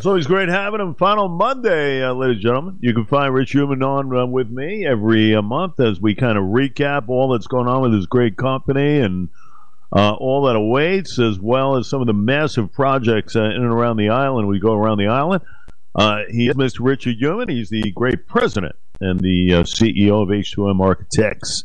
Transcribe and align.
It's 0.00 0.06
always 0.06 0.26
great 0.26 0.48
having 0.48 0.80
him. 0.80 0.94
Final 0.94 1.28
Monday, 1.28 2.02
uh, 2.02 2.14
ladies 2.14 2.36
and 2.36 2.42
gentlemen. 2.42 2.78
You 2.80 2.94
can 2.94 3.04
find 3.04 3.34
Rich 3.34 3.50
Humann 3.50 3.82
on 3.82 4.16
uh, 4.16 4.24
with 4.24 4.48
me 4.48 4.86
every 4.86 5.36
uh, 5.36 5.42
month 5.42 5.78
as 5.78 6.00
we 6.00 6.14
kind 6.14 6.38
of 6.38 6.44
recap 6.44 7.10
all 7.10 7.28
that's 7.28 7.46
going 7.46 7.68
on 7.68 7.82
with 7.82 7.92
his 7.92 8.06
great 8.06 8.38
company 8.38 9.00
and 9.00 9.28
uh, 9.94 10.14
all 10.14 10.46
that 10.46 10.56
awaits, 10.56 11.18
as 11.18 11.38
well 11.38 11.76
as 11.76 11.86
some 11.86 12.00
of 12.00 12.06
the 12.06 12.14
massive 12.14 12.72
projects 12.72 13.36
uh, 13.36 13.42
in 13.42 13.56
and 13.56 13.66
around 13.66 13.98
the 13.98 14.08
island. 14.08 14.48
We 14.48 14.58
go 14.58 14.72
around 14.72 14.96
the 14.96 15.08
island. 15.08 15.42
Uh, 15.94 16.20
he 16.30 16.48
is 16.48 16.54
Mr. 16.54 16.78
Richard 16.80 17.16
Humann. 17.18 17.50
He's 17.50 17.68
the 17.68 17.92
great 17.92 18.26
president 18.26 18.76
and 19.02 19.20
the 19.20 19.50
CEO 19.66 20.22
of 20.22 20.30
H2M 20.30 20.80
Architects 20.80 21.64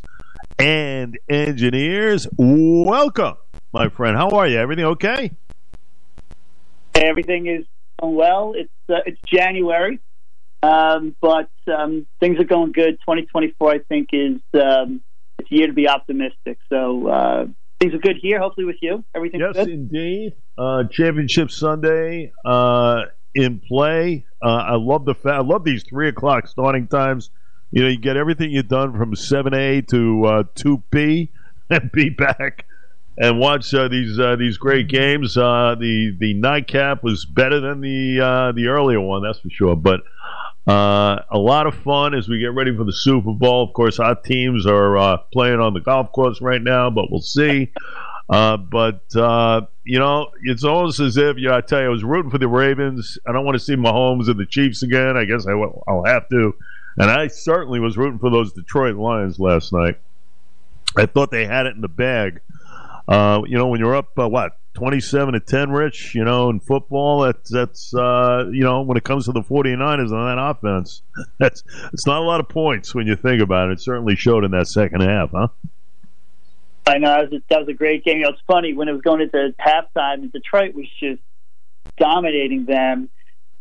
and 0.60 1.18
Engineers. 1.30 2.28
Welcome, 2.38 3.36
my 3.72 3.88
friend. 3.88 4.18
How 4.18 4.32
are 4.32 4.46
you? 4.46 4.58
Everything 4.58 4.84
okay? 4.88 5.32
Everything 6.96 7.48
is 7.48 7.66
going 8.02 8.16
well. 8.16 8.54
It's 8.56 8.70
uh, 8.90 9.02
it's 9.06 9.20
January, 9.26 10.00
um, 10.64 11.16
but 11.22 11.50
um, 11.68 12.06
things 12.20 12.40
are 12.40 12.46
going 12.46 12.72
good. 12.72 12.94
2024, 13.02 13.72
I 13.72 13.80
think, 13.90 14.10
is 14.14 14.42
um, 14.54 15.02
it's 15.40 15.52
a 15.52 15.56
year 15.56 15.68
to 15.68 15.74
be 15.74 15.88
optimistic. 15.88 16.58
So 16.70 17.08
uh, 17.08 17.46
things 17.80 17.94
are 17.94 18.00
good 18.00 18.18
here. 18.22 18.40
Hopefully, 18.40 18.66
with 18.66 18.78
you, 18.82 19.04
everything. 19.16 19.40
Yes, 19.40 19.56
good? 19.56 19.70
indeed. 19.70 20.34
Uh, 20.58 20.84
Championship 20.90 21.52
Sunday 21.52 22.32
uh, 22.46 23.02
in 23.34 23.60
play. 23.60 24.26
Uh, 24.42 24.48
I 24.48 24.76
love 24.76 25.06
the 25.06 25.16
fa- 25.16 25.34
I 25.34 25.42
love 25.42 25.64
these 25.64 25.84
three 25.84 26.10
o'clock 26.10 26.48
starting 26.48 26.88
times. 26.88 27.30
You 27.72 27.84
know, 27.84 27.90
you 27.90 27.98
get 27.98 28.16
everything 28.16 28.52
you've 28.52 28.68
done 28.68 28.98
from 28.98 29.16
seven 29.16 29.54
A 29.54 29.82
to 29.82 30.26
uh, 30.26 30.44
two 30.54 30.84
P 30.92 31.32
and 31.70 31.92
be 31.92 32.10
back 32.10 32.66
and 33.18 33.40
watch 33.40 33.74
uh, 33.74 33.88
these 33.88 34.20
uh, 34.20 34.36
these 34.36 34.58
great 34.58 34.88
games. 34.88 35.38
Uh, 35.38 35.76
the 35.80 36.16
the 36.20 36.34
nightcap 36.34 37.04
was 37.04 37.26
better 37.26 37.60
than 37.60 37.82
the 37.82 38.20
uh, 38.20 38.52
the 38.52 38.68
earlier 38.68 39.00
one, 39.00 39.24
that's 39.24 39.40
for 39.40 39.50
sure. 39.50 39.76
But 39.76 40.02
uh, 40.68 41.22
a 41.30 41.38
lot 41.38 41.68
of 41.68 41.76
fun 41.76 42.14
as 42.14 42.28
we 42.28 42.40
get 42.40 42.54
ready 42.54 42.76
for 42.76 42.84
the 42.84 42.94
Super 42.94 43.32
Bowl. 43.34 43.64
Of 43.64 43.74
course, 43.74 44.00
our 44.00 44.16
teams 44.16 44.66
are 44.66 44.98
uh, 44.98 45.18
playing 45.32 45.60
on 45.60 45.74
the 45.74 45.80
golf 45.80 46.12
course 46.12 46.42
right 46.42 46.62
now, 46.62 46.90
but 46.90 47.10
we'll 47.10 47.22
see. 47.22 47.72
but 48.28 49.02
you 49.88 50.00
know, 50.00 50.32
it's 50.44 50.64
almost 50.64 51.00
as 51.00 51.16
if 51.16 51.38
you 51.38 51.50
know, 51.50 51.56
I 51.56 51.62
tell 51.62 51.80
you, 51.80 51.86
I 51.86 51.90
was 51.90 52.04
rooting 52.04 52.32
for 52.32 52.40
the 52.40 52.48
Ravens. 52.48 53.18
I 53.26 53.32
don't 53.32 53.46
want 53.46 53.56
to 53.56 53.64
see 53.64 53.76
Mahomes 53.76 54.28
and 54.28 54.40
the 54.40 54.46
Chiefs 54.46 54.84
again. 54.84 55.16
I 55.16 55.26
guess 55.26 55.48
I 55.48 55.54
will, 55.54 55.84
I'll 55.88 56.06
have 56.06 56.28
to. 56.30 56.56
And 56.98 57.12
I 57.12 57.28
certainly 57.28 57.80
was 57.80 57.98
rooting 57.98 58.20
for 58.20 58.30
those 58.30 58.54
Detroit 58.54 58.96
Lions 58.96 59.38
last 59.38 59.74
night. 59.74 60.00
I 60.98 61.06
thought 61.06 61.30
they 61.30 61.46
had 61.46 61.66
it 61.66 61.76
in 61.76 61.82
the 61.82 61.90
bag. 61.90 62.40
Uh, 63.08 63.42
you 63.48 63.58
know, 63.58 63.68
when 63.68 63.80
you're 63.80 63.96
up, 63.96 64.18
uh, 64.18 64.28
what, 64.28 64.54
27 64.74 65.34
to 65.34 65.40
10, 65.40 65.72
Rich, 65.72 66.16
you 66.16 66.24
know, 66.24 66.50
in 66.50 66.60
football, 66.60 67.22
that's, 67.22 67.50
that's 67.50 67.94
uh, 67.94 68.46
you 68.52 68.64
know, 68.64 68.82
when 68.82 68.98
it 68.98 69.04
comes 69.04 69.26
to 69.26 69.32
the 69.32 69.42
49ers 69.42 70.12
on 70.12 70.36
that 70.36 70.42
offense, 70.42 71.02
that's 71.40 71.64
it's 71.94 72.08
not 72.08 72.22
a 72.22 72.26
lot 72.26 72.40
of 72.40 72.50
points 72.50 72.96
when 72.96 73.08
you 73.08 73.16
think 73.16 73.42
about 73.42 73.70
it. 73.70 73.74
It 73.74 73.82
certainly 73.82 74.16
showed 74.16 74.44
in 74.44 74.52
that 74.52 74.68
second 74.68 75.02
half, 75.02 75.32
huh? 75.32 75.48
I 76.88 76.98
know. 76.98 77.08
That 77.08 77.32
was, 77.32 77.40
a, 77.40 77.44
that 77.50 77.60
was 77.60 77.68
a 77.70 77.74
great 77.74 78.04
game. 78.04 78.18
You 78.18 78.24
know, 78.24 78.30
it's 78.30 78.42
funny, 78.48 78.74
when 78.74 78.88
it 78.88 78.92
was 78.92 79.02
going 79.02 79.22
into 79.22 79.54
halftime, 79.60 80.22
and 80.22 80.32
Detroit 80.32 80.76
was 80.76 80.86
just 81.00 81.22
dominating 81.98 82.66
them. 82.66 83.10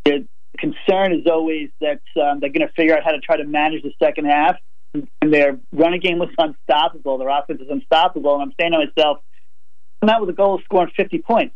The 0.04 0.26
concern 0.58 1.12
is 1.12 1.26
always 1.26 1.70
that 1.80 2.00
um, 2.20 2.40
they're 2.40 2.50
going 2.50 2.66
to 2.66 2.72
figure 2.74 2.96
out 2.96 3.04
how 3.04 3.12
to 3.12 3.20
try 3.20 3.36
to 3.36 3.44
manage 3.44 3.82
the 3.82 3.92
second 4.02 4.26
half. 4.26 4.56
And 4.92 5.32
their 5.32 5.58
running 5.72 6.00
game 6.00 6.18
was 6.18 6.28
unstoppable. 6.38 7.18
Their 7.18 7.28
offense 7.28 7.60
is 7.60 7.68
unstoppable. 7.68 8.34
And 8.34 8.42
I'm 8.42 8.52
saying 8.60 8.72
to 8.72 8.78
myself, 8.78 9.18
come 10.04 10.14
out 10.14 10.20
with 10.20 10.30
a 10.30 10.36
goal 10.36 10.56
of 10.56 10.62
scoring 10.64 10.92
50 10.96 11.18
points. 11.18 11.54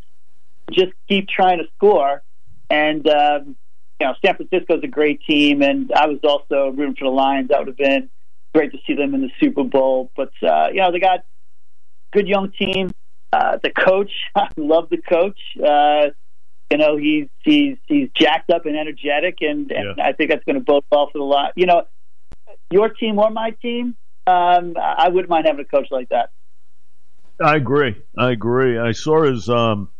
Just 0.72 0.92
keep 1.08 1.28
trying 1.28 1.58
to 1.58 1.64
score. 1.76 2.22
And, 2.70 3.06
um, 3.08 3.56
you 4.00 4.06
know, 4.06 4.14
San 4.24 4.36
Francisco's 4.36 4.80
a 4.82 4.88
great 4.88 5.20
team, 5.28 5.62
and 5.62 5.90
I 5.92 6.06
was 6.06 6.18
also 6.22 6.70
rooting 6.70 6.96
for 6.96 7.04
the 7.04 7.10
Lions. 7.10 7.48
That 7.48 7.58
would 7.58 7.68
have 7.68 7.76
been 7.76 8.08
great 8.54 8.72
to 8.72 8.78
see 8.86 8.94
them 8.94 9.14
in 9.14 9.22
the 9.22 9.30
Super 9.40 9.64
Bowl. 9.64 10.10
But, 10.16 10.32
uh, 10.42 10.68
you 10.72 10.80
know, 10.80 10.92
they 10.92 11.00
got 11.00 11.24
good 12.12 12.28
young 12.28 12.52
team. 12.52 12.92
Uh, 13.32 13.58
the 13.62 13.70
coach, 13.70 14.10
I 14.34 14.48
love 14.56 14.88
the 14.90 14.98
coach. 14.98 15.38
Uh, 15.56 16.10
you 16.70 16.76
know, 16.76 16.98
he's 16.98 17.28
he's 17.44 17.78
he's 17.86 18.10
jacked 18.14 18.50
up 18.50 18.66
and 18.66 18.76
energetic, 18.76 19.38
and, 19.40 19.70
and 19.72 19.96
yeah. 19.96 20.04
I 20.04 20.12
think 20.12 20.30
that's 20.30 20.44
going 20.44 20.56
to 20.56 20.64
bode 20.64 20.84
well 20.92 21.08
for 21.10 21.16
the 21.16 21.24
lot. 21.24 21.52
You 21.56 21.64
know, 21.64 21.84
your 22.70 22.90
team 22.90 23.18
or 23.18 23.30
my 23.30 23.52
team, 23.62 23.96
um, 24.26 24.74
I 24.76 25.08
wouldn't 25.08 25.30
mind 25.30 25.46
having 25.46 25.64
a 25.64 25.68
coach 25.68 25.88
like 25.90 26.10
that. 26.10 26.30
I 27.42 27.56
agree. 27.56 27.96
I 28.16 28.30
agree. 28.32 28.78
I 28.78 28.92
saw 28.92 29.22
his 29.22 29.48
um, 29.48 29.90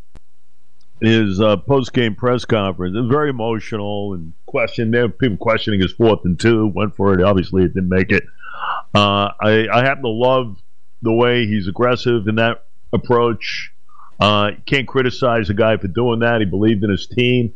his 1.01 1.41
uh, 1.41 1.57
post 1.57 1.93
game 1.93 2.15
press 2.15 2.45
conference. 2.45 2.97
It 2.97 3.01
was 3.01 3.11
very 3.11 3.31
emotional 3.31 4.15
and 4.15 4.33
questioned. 4.47 4.93
There 4.93 5.09
people 5.09 5.37
questioning 5.37 5.81
his 5.81 5.93
fourth 5.93 6.25
and 6.25 6.39
two. 6.39 6.67
Went 6.67 6.97
for 6.97 7.15
it. 7.15 7.23
Obviously, 7.23 7.63
it 7.63 7.75
didn't 7.75 7.89
make 7.89 8.11
it. 8.11 8.25
Uh, 8.95 9.31
I, 9.41 9.69
I 9.73 9.85
happen 9.85 10.03
to 10.03 10.09
love 10.09 10.61
the 11.03 11.13
way 11.13 11.47
he's 11.47 11.69
aggressive 11.69 12.27
in 12.27 12.37
that 12.37 12.67
approach. 12.93 13.73
Uh, 14.19 14.53
can't 14.67 14.89
criticize 14.89 15.49
a 15.49 15.55
guy 15.55 15.77
for 15.77 15.87
doing 15.87 16.21
that. 16.21 16.41
He 16.41 16.45
believed 16.45 16.83
in 16.83 16.91
his 16.91 17.07
team, 17.07 17.55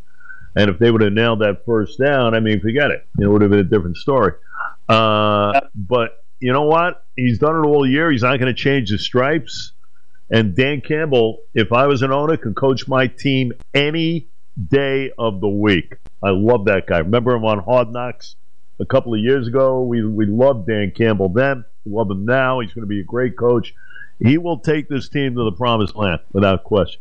and 0.55 0.71
if 0.71 0.79
they 0.79 0.93
would 0.93 1.01
have 1.01 1.13
nailed 1.13 1.41
that 1.41 1.65
first 1.67 1.99
down, 1.99 2.35
I 2.35 2.41
mean, 2.41 2.61
forget 2.61 2.93
it. 2.93 3.05
It 3.19 3.27
would 3.27 3.43
have 3.43 3.51
been 3.51 3.61
a 3.61 3.65
different 3.65 3.97
story. 3.97 4.35
Uh, 4.89 5.61
but 5.75 6.22
you 6.43 6.53
know 6.53 6.63
what? 6.63 7.05
He's 7.15 7.39
done 7.39 7.55
it 7.55 7.67
all 7.69 7.89
year. 7.89 8.11
He's 8.11 8.23
not 8.23 8.39
going 8.41 8.53
to 8.53 8.61
change 8.61 8.91
the 8.91 8.99
stripes. 8.99 9.73
And 10.29 10.57
Dan 10.57 10.81
Campbell, 10.81 11.43
if 11.55 11.73
I 11.73 11.87
was 11.87 12.03
an 12.03 12.11
owner, 12.11 12.37
could 12.37 12.57
coach 12.57 12.89
my 12.89 13.07
team 13.07 13.53
any 13.73 14.27
day 14.69 15.13
of 15.17 15.41
the 15.41 15.49
week. 15.49 15.97
I 16.21 16.31
love 16.31 16.65
that 16.65 16.89
guy. 16.89 16.99
Remember 16.99 17.33
him 17.37 17.45
on 17.45 17.61
Hard 17.61 17.93
Knocks 17.93 18.35
a 18.81 18.85
couple 18.85 19.15
of 19.15 19.21
years 19.21 19.47
ago? 19.47 19.85
We 19.85 20.05
we 20.05 20.27
loved 20.27 20.67
Dan 20.67 20.91
Campbell 20.91 21.29
then. 21.29 21.65
We 21.85 21.93
love 21.93 22.11
him 22.11 22.25
now. 22.25 22.59
He's 22.59 22.73
going 22.73 22.83
to 22.83 22.89
be 22.89 23.01
a 23.01 23.05
great 23.05 23.37
coach. 23.37 23.73
He 24.19 24.37
will 24.37 24.59
take 24.59 24.89
this 24.89 25.09
team 25.09 25.37
to 25.37 25.45
the 25.45 25.53
promised 25.53 25.95
land 25.95 26.21
without 26.33 26.65
question. 26.65 27.01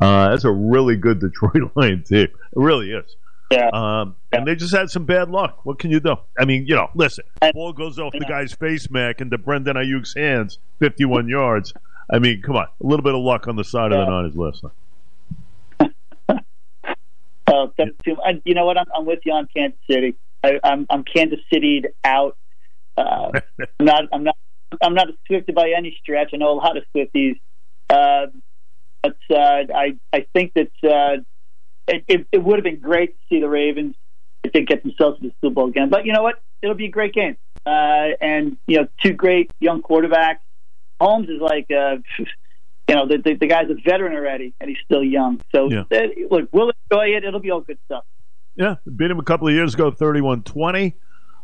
Uh, 0.00 0.30
that's 0.30 0.44
a 0.44 0.52
really 0.52 0.96
good 0.96 1.18
Detroit 1.20 1.72
Lion 1.76 2.02
team. 2.02 2.24
It 2.24 2.30
really 2.54 2.90
is. 2.90 3.16
Yeah. 3.52 3.68
Um, 3.72 4.16
and 4.32 4.46
they 4.46 4.54
just 4.54 4.74
had 4.74 4.90
some 4.90 5.04
bad 5.04 5.30
luck. 5.30 5.64
What 5.64 5.78
can 5.78 5.90
you 5.90 6.00
do? 6.00 6.16
I 6.38 6.44
mean, 6.44 6.66
you 6.66 6.74
know, 6.74 6.88
listen, 6.94 7.24
ball 7.52 7.72
goes 7.72 7.98
off 7.98 8.12
the 8.12 8.24
guy's 8.26 8.52
face, 8.52 8.90
Mac, 8.90 9.20
into 9.20 9.36
Brandon 9.36 9.76
Aiyuk's 9.76 10.14
hands, 10.14 10.58
51 10.78 11.28
yards. 11.28 11.74
I 12.10 12.18
mean, 12.18 12.40
come 12.42 12.56
on, 12.56 12.64
a 12.64 12.86
little 12.86 13.02
bit 13.02 13.14
of 13.14 13.20
luck 13.20 13.48
on 13.48 13.56
the 13.56 13.64
side 13.64 13.92
yeah. 13.92 13.98
of 13.98 14.06
the 14.06 14.10
Niners 14.10 14.36
last 14.36 14.64
night. 14.64 14.72
oh, 17.52 17.72
you 18.44 18.54
know 18.54 18.64
what? 18.64 18.78
I'm, 18.78 18.86
I'm, 18.96 19.04
with 19.04 19.20
you 19.24 19.32
on 19.32 19.48
Kansas 19.54 19.78
City. 19.90 20.16
I, 20.42 20.52
am 20.52 20.60
I'm, 20.64 20.86
I'm 20.90 21.04
Kansas 21.04 21.40
City'd 21.52 21.88
out. 22.04 22.36
Uh, 22.94 23.30
I'm 23.80 23.86
not. 23.86 24.04
I'm 24.12 24.22
not. 24.22 24.36
I'm 24.82 24.94
not 24.94 25.08
a 25.08 25.14
Swifty 25.26 25.52
by 25.52 25.72
any 25.74 25.96
stretch. 26.02 26.32
I 26.34 26.36
know 26.36 26.52
a 26.52 26.60
lot 26.60 26.76
of 26.76 26.84
Swifties, 26.94 27.40
uh, 27.88 28.26
but 29.02 29.16
uh, 29.30 29.62
I 29.74 29.96
I 30.12 30.26
think 30.34 30.52
that 30.52 30.70
uh, 30.84 31.22
it, 31.88 32.04
it, 32.08 32.26
it 32.32 32.38
would 32.38 32.56
have 32.56 32.64
been 32.64 32.80
great 32.80 33.10
to 33.16 33.22
see 33.28 33.40
the 33.40 33.48
Ravens 33.48 33.94
if 34.44 34.52
they 34.52 34.62
get 34.62 34.82
themselves 34.82 35.20
to 35.20 35.28
the 35.28 35.34
Super 35.40 35.54
Bowl 35.54 35.68
again. 35.68 35.90
But 35.90 36.06
you 36.06 36.12
know 36.12 36.22
what? 36.22 36.42
It'll 36.62 36.76
be 36.76 36.86
a 36.86 36.90
great 36.90 37.14
game. 37.14 37.36
Uh, 37.64 38.14
and 38.20 38.56
you 38.66 38.78
know, 38.78 38.88
two 39.02 39.12
great 39.12 39.50
young 39.60 39.82
quarterbacks. 39.82 40.38
Holmes 41.00 41.28
is 41.28 41.40
like, 41.40 41.66
uh, 41.70 41.96
you 42.88 42.94
know, 42.94 43.06
the, 43.06 43.18
the, 43.18 43.34
the 43.34 43.46
guy's 43.46 43.70
a 43.70 43.74
veteran 43.74 44.14
already, 44.14 44.54
and 44.60 44.68
he's 44.68 44.78
still 44.84 45.02
young. 45.02 45.40
So 45.54 45.70
yeah. 45.70 45.84
uh, 45.90 46.00
look, 46.30 46.48
we'll 46.52 46.72
enjoy 46.90 47.16
it. 47.16 47.24
It'll 47.24 47.40
be 47.40 47.50
all 47.50 47.60
good 47.60 47.78
stuff. 47.86 48.04
Yeah, 48.54 48.76
beat 48.96 49.10
him 49.10 49.18
a 49.18 49.24
couple 49.24 49.48
of 49.48 49.54
years 49.54 49.74
ago, 49.74 49.90
31-20. 49.90 50.94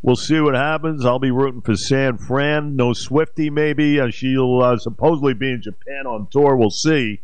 We'll 0.03 0.17
see 0.17 0.39
what 0.41 0.55
happens. 0.55 1.05
I'll 1.05 1.19
be 1.19 1.31
rooting 1.31 1.63
for 1.63 1.75
San 1.75 2.19
Fran. 2.19 2.77
No 2.77 2.93
Swifty, 2.93 3.51
maybe. 3.51 3.99
Uh, 3.99 4.11
she'll 4.11 4.61
uh, 4.63 4.77
supposedly 4.77 5.35
be 5.35 5.51
in 5.51 5.63
Japan 5.63 6.07
on 6.07 6.29
tour. 6.31 6.55
We'll 6.55 6.71
see. 6.71 7.21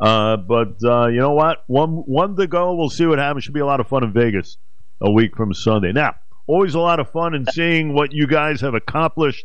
Uh, 0.00 0.36
but 0.36 0.76
uh, 0.84 1.06
you 1.06 1.18
know 1.18 1.32
what? 1.32 1.64
One 1.66 1.90
one 2.06 2.36
to 2.36 2.46
go. 2.46 2.74
We'll 2.74 2.90
see 2.90 3.06
what 3.06 3.18
happens. 3.18 3.44
Should 3.44 3.54
be 3.54 3.60
a 3.60 3.66
lot 3.66 3.80
of 3.80 3.88
fun 3.88 4.04
in 4.04 4.12
Vegas 4.12 4.56
a 5.00 5.10
week 5.10 5.36
from 5.36 5.52
Sunday. 5.54 5.92
Now, 5.92 6.14
always 6.46 6.74
a 6.74 6.80
lot 6.80 7.00
of 7.00 7.10
fun 7.10 7.34
in 7.34 7.46
seeing 7.46 7.94
what 7.94 8.12
you 8.12 8.26
guys 8.26 8.60
have 8.60 8.74
accomplished 8.74 9.44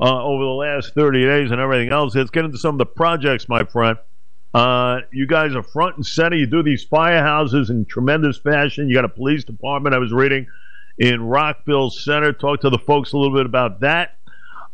uh, 0.00 0.24
over 0.24 0.42
the 0.42 0.50
last 0.50 0.94
30 0.94 1.24
days 1.24 1.50
and 1.50 1.60
everything 1.60 1.92
else. 1.92 2.14
Let's 2.14 2.30
get 2.30 2.44
into 2.44 2.58
some 2.58 2.74
of 2.74 2.78
the 2.78 2.86
projects, 2.86 3.48
my 3.48 3.64
friend. 3.64 3.98
Uh, 4.52 5.00
you 5.12 5.26
guys 5.26 5.54
are 5.54 5.62
front 5.62 5.96
and 5.96 6.06
center. 6.06 6.36
You 6.36 6.46
do 6.46 6.62
these 6.62 6.84
firehouses 6.84 7.70
in 7.70 7.84
tremendous 7.84 8.38
fashion. 8.38 8.88
You 8.88 8.94
got 8.94 9.04
a 9.04 9.08
police 9.08 9.44
department. 9.44 9.94
I 9.94 9.98
was 9.98 10.12
reading 10.12 10.46
in 10.98 11.22
Rockville 11.22 11.90
Centre. 11.90 12.32
Talk 12.32 12.62
to 12.62 12.70
the 12.70 12.78
folks 12.78 13.12
a 13.12 13.16
little 13.16 13.36
bit 13.36 13.46
about 13.46 13.80
that. 13.80 14.16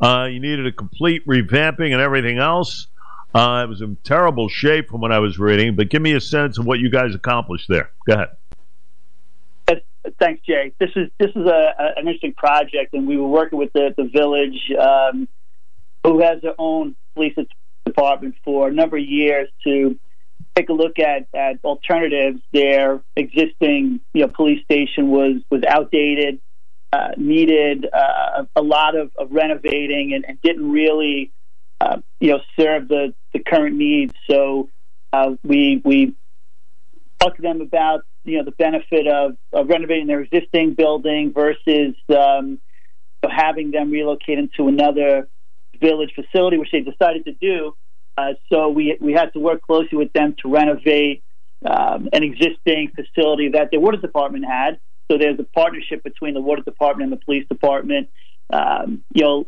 Uh, 0.01 0.29
you 0.31 0.41
needed 0.41 0.67
a 0.67 0.73
complete 0.73 1.27
revamping 1.27 1.93
and 1.93 2.01
everything 2.01 2.39
else. 2.39 2.87
Uh, 3.37 3.67
was 3.67 3.83
in 3.83 3.97
terrible 4.03 4.49
shape 4.49 4.89
from 4.89 5.01
what 5.01 5.13
I 5.13 5.19
was 5.19 5.39
reading, 5.39 5.77
but 5.77 5.91
give 5.91 6.01
me 6.01 6.13
a 6.13 6.21
sense 6.21 6.59
of 6.59 6.67
what 6.67 6.79
you 6.79 6.91
guys 6.91 7.15
accomplished 7.15 7.67
there. 7.69 7.91
Go 8.07 8.15
ahead. 8.15 8.29
Thanks, 10.19 10.41
Jay. 10.47 10.73
This 10.79 10.91
is 10.95 11.11
this 11.19 11.31
is 11.31 11.47
a, 11.47 11.75
a, 11.79 11.85
an 11.97 12.07
interesting 12.07 12.33
project, 12.33 12.95
and 12.95 13.09
we 13.09 13.17
were 13.17 13.29
working 13.29 13.59
with 13.59 13.73
the 13.73 13.93
the 13.97 14.05
village, 14.05 14.73
um, 14.81 15.29
who 16.05 16.21
has 16.21 16.41
their 16.43 16.55
own 16.59 16.95
police 17.15 17.35
department 17.85 18.37
for 18.45 18.69
a 18.69 18.73
number 18.73 18.97
of 18.97 19.05
years 19.05 19.49
to 19.65 19.99
take 20.55 20.69
a 20.69 20.73
look 20.73 20.99
at, 20.99 21.27
at 21.35 21.59
alternatives, 21.65 22.41
their 22.53 23.03
existing 23.17 24.01
you 24.15 24.23
know 24.23 24.29
police 24.29 24.63
station 24.65 25.11
was 25.11 25.43
was 25.51 25.63
outdated, 25.69 26.41
uh, 26.93 27.09
needed 27.17 27.87
uh, 27.93 28.45
a 28.55 28.63
lot 28.63 28.97
of, 28.97 29.11
of 29.19 29.31
renovating, 29.33 30.15
and, 30.15 30.25
and, 30.27 30.41
didn't 30.41 30.71
really 30.71 31.33
uh, 31.81 31.99
you 32.27 32.33
know 32.33 32.41
serve 32.59 32.89
the, 32.89 33.15
the 33.33 33.39
current 33.39 33.77
needs. 33.77 34.13
So 34.29 34.69
uh, 35.13 35.37
we 35.45 35.81
we 35.85 36.17
talked 37.21 37.37
to 37.37 37.43
them 37.43 37.61
about 37.61 38.01
you 38.25 38.39
know 38.39 38.45
the 38.45 38.51
benefit 38.51 39.07
of, 39.07 39.37
of 39.53 39.69
renovating 39.69 40.09
their 40.09 40.23
existing 40.23 40.75
building 40.75 41.33
versus 41.33 41.95
um, 42.11 42.61
having 43.23 43.71
them 43.71 43.93
relocate 43.93 44.39
into 44.39 44.67
another 44.67 45.29
village 45.81 46.13
facility, 46.17 46.59
which 46.59 46.71
they 46.73 46.81
decided 46.81 47.25
to 47.27 47.33
do. 47.41 47.77
Uh, 48.19 48.33
so 48.53 48.71
we 48.71 48.99
we 49.01 49.13
had 49.13 49.33
to 49.35 49.39
work 49.39 49.63
closely 49.63 49.97
with 49.97 50.13
them 50.13 50.35
to 50.43 50.51
renovate 50.51 51.23
um, 51.65 52.09
an 52.13 52.25
existing 52.25 52.91
facility 52.97 53.51
that 53.51 53.71
the 53.71 53.79
water 53.79 53.99
department 53.99 54.45
had. 54.45 54.81
So 55.09 55.17
there's 55.17 55.39
a 55.39 55.45
partnership 55.45 56.03
between 56.03 56.35
the 56.35 56.41
water 56.41 56.63
department 56.63 57.13
and 57.13 57.21
the 57.21 57.25
police 57.25 57.47
department. 57.49 58.09
Um, 58.53 59.03
you 59.13 59.23
know, 59.23 59.47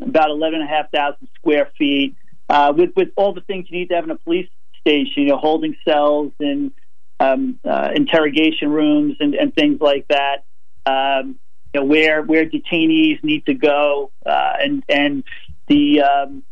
about 0.00 0.30
eleven 0.30 0.60
and 0.60 0.68
a 0.68 0.72
half 0.72 0.90
thousand 0.90 1.28
square 1.38 1.70
feet 1.78 2.16
uh, 2.48 2.72
with 2.76 2.90
with 2.96 3.08
all 3.16 3.32
the 3.32 3.40
things 3.42 3.66
you 3.70 3.78
need 3.78 3.88
to 3.88 3.94
have 3.94 4.04
in 4.04 4.10
a 4.10 4.18
police 4.18 4.48
station. 4.80 5.22
You 5.22 5.28
know, 5.28 5.38
holding 5.38 5.76
cells 5.84 6.32
and 6.40 6.72
um, 7.20 7.58
uh, 7.64 7.90
interrogation 7.94 8.70
rooms 8.70 9.16
and, 9.20 9.34
and, 9.34 9.54
things 9.54 9.80
like 9.80 10.08
that. 10.08 10.44
Um, 10.84 11.38
you 11.72 11.80
know, 11.80 11.86
where 11.86 12.22
where 12.22 12.44
detainees 12.44 13.22
need 13.22 13.46
to 13.46 13.54
go, 13.54 14.10
uh, 14.26 14.52
and 14.60 14.82
and 14.88 15.24
the 15.68 16.02
um, 16.02 16.42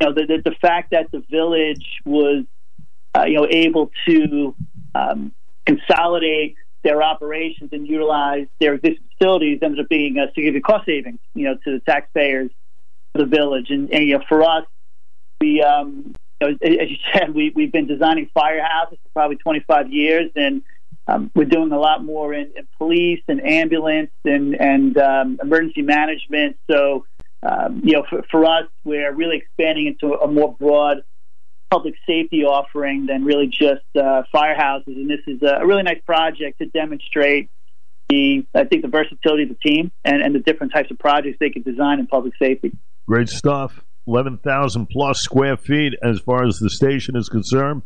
you 0.00 0.06
know 0.06 0.14
the, 0.14 0.26
the, 0.26 0.50
the 0.50 0.56
fact 0.60 0.90
that 0.90 1.10
the 1.10 1.24
village 1.30 1.86
was 2.04 2.44
uh, 3.16 3.24
you 3.24 3.34
know 3.34 3.46
able 3.50 3.90
to 4.06 4.54
um, 4.94 5.32
consolidate 5.66 6.56
their 6.84 7.02
operations 7.02 7.70
and 7.72 7.88
utilize 7.88 8.46
their 8.60 8.74
existing 8.74 9.07
facilities 9.18 9.58
ended 9.62 9.80
up 9.80 9.88
being 9.88 10.18
a 10.18 10.26
significant 10.34 10.64
cost 10.64 10.86
savings, 10.86 11.18
you 11.34 11.44
know, 11.44 11.56
to 11.64 11.72
the 11.72 11.80
taxpayers 11.80 12.50
the 13.18 13.26
village. 13.26 13.66
And, 13.70 13.92
and 13.92 14.04
you 14.04 14.18
know, 14.18 14.24
for 14.28 14.42
us, 14.42 14.64
we, 15.40 15.62
um, 15.62 16.14
you 16.40 16.48
know, 16.48 16.56
as 16.62 16.90
you 16.90 16.96
said, 17.12 17.34
we, 17.34 17.52
we've 17.54 17.72
been 17.72 17.86
designing 17.86 18.30
firehouses 18.36 18.98
for 19.02 19.10
probably 19.12 19.36
25 19.36 19.92
years, 19.92 20.30
and 20.34 20.62
um, 21.06 21.30
we're 21.34 21.44
doing 21.44 21.72
a 21.72 21.78
lot 21.78 22.04
more 22.04 22.32
in, 22.34 22.52
in 22.56 22.66
police 22.76 23.22
and 23.28 23.44
ambulance 23.46 24.10
and, 24.24 24.54
and 24.54 24.96
um, 24.98 25.38
emergency 25.42 25.82
management. 25.82 26.56
So, 26.70 27.06
um, 27.42 27.82
you 27.84 27.92
know, 27.92 28.04
for, 28.08 28.22
for 28.30 28.44
us, 28.44 28.64
we're 28.84 29.12
really 29.12 29.38
expanding 29.38 29.86
into 29.86 30.14
a 30.14 30.28
more 30.28 30.54
broad 30.54 31.02
public 31.70 31.94
safety 32.06 32.44
offering 32.44 33.06
than 33.06 33.24
really 33.24 33.46
just 33.46 33.84
uh, 33.96 34.22
firehouses. 34.34 34.86
And 34.86 35.08
this 35.08 35.20
is 35.26 35.42
a 35.42 35.66
really 35.66 35.82
nice 35.82 36.00
project 36.06 36.58
to 36.58 36.66
demonstrate 36.66 37.50
the, 38.08 38.46
I 38.54 38.64
think, 38.64 38.82
the 38.82 38.88
versatility 38.88 39.44
of 39.44 39.48
the 39.50 39.68
team 39.68 39.90
and, 40.04 40.22
and 40.22 40.34
the 40.34 40.40
different 40.40 40.72
types 40.72 40.90
of 40.90 40.98
projects 40.98 41.36
they 41.40 41.50
can 41.50 41.62
design 41.62 42.00
in 42.00 42.06
public 42.06 42.34
safety. 42.40 42.72
Great 43.06 43.28
stuff. 43.28 43.82
11,000 44.06 44.86
plus 44.86 45.20
square 45.20 45.56
feet 45.56 45.92
as 46.02 46.18
far 46.20 46.46
as 46.46 46.58
the 46.58 46.70
station 46.70 47.14
is 47.14 47.28
concerned, 47.28 47.82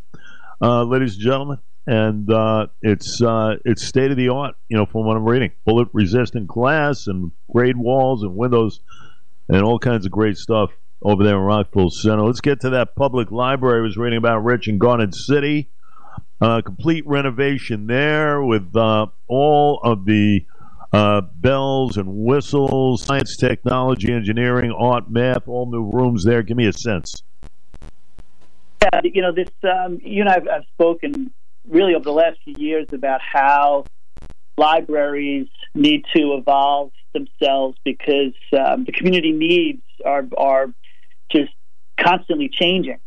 uh, 0.62 0.84
ladies 0.84 1.14
and 1.14 1.22
gentlemen. 1.22 1.58
And 1.84 2.32
uh, 2.32 2.68
it's 2.80 3.20
uh, 3.20 3.56
it's 3.64 3.84
state 3.84 4.12
of 4.12 4.16
the 4.16 4.28
art, 4.28 4.54
you 4.68 4.76
know, 4.76 4.86
from 4.86 5.04
what 5.04 5.16
I'm 5.16 5.28
reading. 5.28 5.50
Bullet 5.66 5.88
resistant 5.92 6.46
glass 6.46 7.08
and 7.08 7.32
grade 7.52 7.76
walls 7.76 8.22
and 8.22 8.36
windows 8.36 8.78
and 9.48 9.62
all 9.62 9.80
kinds 9.80 10.06
of 10.06 10.12
great 10.12 10.36
stuff 10.36 10.70
over 11.02 11.24
there 11.24 11.34
in 11.34 11.42
Rockville 11.42 11.90
Centre. 11.90 12.22
Let's 12.22 12.40
get 12.40 12.60
to 12.60 12.70
that 12.70 12.94
public 12.94 13.32
library 13.32 13.80
I 13.80 13.82
was 13.82 13.96
reading 13.96 14.18
about 14.18 14.44
Rich 14.44 14.68
in 14.68 14.78
Garden 14.78 15.12
City. 15.12 15.70
Uh, 16.42 16.60
complete 16.60 17.06
renovation 17.06 17.86
there 17.86 18.42
with 18.42 18.74
uh, 18.74 19.06
all 19.28 19.78
of 19.84 20.04
the 20.06 20.44
uh, 20.92 21.20
bells 21.36 21.96
and 21.96 22.08
whistles, 22.08 23.00
science, 23.04 23.36
technology, 23.36 24.12
engineering, 24.12 24.72
art, 24.72 25.08
math, 25.08 25.46
all 25.46 25.70
new 25.70 25.84
rooms 25.84 26.24
there. 26.24 26.42
Give 26.42 26.56
me 26.56 26.66
a 26.66 26.72
sense. 26.72 27.22
Yeah, 28.82 29.00
you 29.04 29.22
know, 29.22 29.30
this, 29.30 29.50
um, 29.62 30.00
you 30.02 30.22
and 30.22 30.28
I 30.28 30.32
have, 30.32 30.46
have 30.48 30.64
spoken 30.74 31.32
really 31.68 31.94
over 31.94 32.02
the 32.02 32.10
last 32.10 32.40
few 32.42 32.56
years 32.58 32.88
about 32.90 33.20
how 33.22 33.84
libraries 34.58 35.46
need 35.76 36.04
to 36.16 36.34
evolve 36.34 36.90
themselves 37.12 37.78
because 37.84 38.34
um, 38.58 38.82
the 38.82 38.90
community 38.90 39.30
needs 39.30 39.82
are, 40.04 40.26
are 40.36 40.74
just 41.30 41.52
constantly 41.96 42.48
changing. 42.52 42.98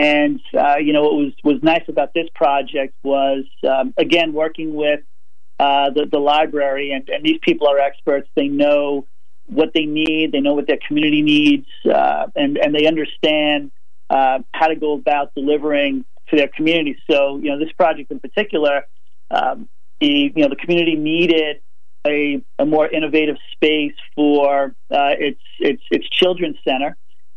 And 0.00 0.40
uh, 0.58 0.78
you 0.78 0.92
know 0.94 1.02
what 1.02 1.14
was 1.14 1.32
was 1.44 1.62
nice 1.62 1.86
about 1.86 2.14
this 2.14 2.28
project 2.34 2.94
was 3.02 3.44
um, 3.68 3.92
again 3.98 4.32
working 4.32 4.72
with 4.74 5.00
uh, 5.58 5.90
the 5.90 6.06
the 6.10 6.18
library, 6.18 6.92
and, 6.92 7.06
and 7.10 7.22
these 7.22 7.38
people 7.42 7.66
are 7.68 7.78
experts. 7.78 8.26
They 8.34 8.48
know 8.48 9.06
what 9.46 9.72
they 9.74 9.84
need. 9.84 10.32
They 10.32 10.40
know 10.40 10.54
what 10.54 10.66
their 10.66 10.78
community 10.88 11.20
needs, 11.20 11.66
uh, 11.84 12.28
and 12.34 12.56
and 12.56 12.74
they 12.74 12.86
understand 12.86 13.72
uh, 14.08 14.38
how 14.54 14.68
to 14.68 14.76
go 14.76 14.94
about 14.94 15.34
delivering 15.34 16.06
to 16.30 16.36
their 16.36 16.48
community. 16.48 16.96
So 17.10 17.36
you 17.36 17.50
know 17.50 17.58
this 17.58 17.72
project 17.72 18.10
in 18.10 18.20
particular, 18.20 18.86
um, 19.30 19.68
the 20.00 20.32
you 20.34 20.42
know 20.42 20.48
the 20.48 20.56
community 20.64 20.96
needed 20.96 21.60
a, 22.06 22.42
a 22.58 22.64
more 22.64 22.88
innovative 22.88 23.36
space 23.52 23.98
for 24.14 24.74
uh, 24.90 25.14
its 25.18 25.42
its 25.58 25.82
its 25.90 26.08
children's 26.08 26.56
center. 26.66 26.96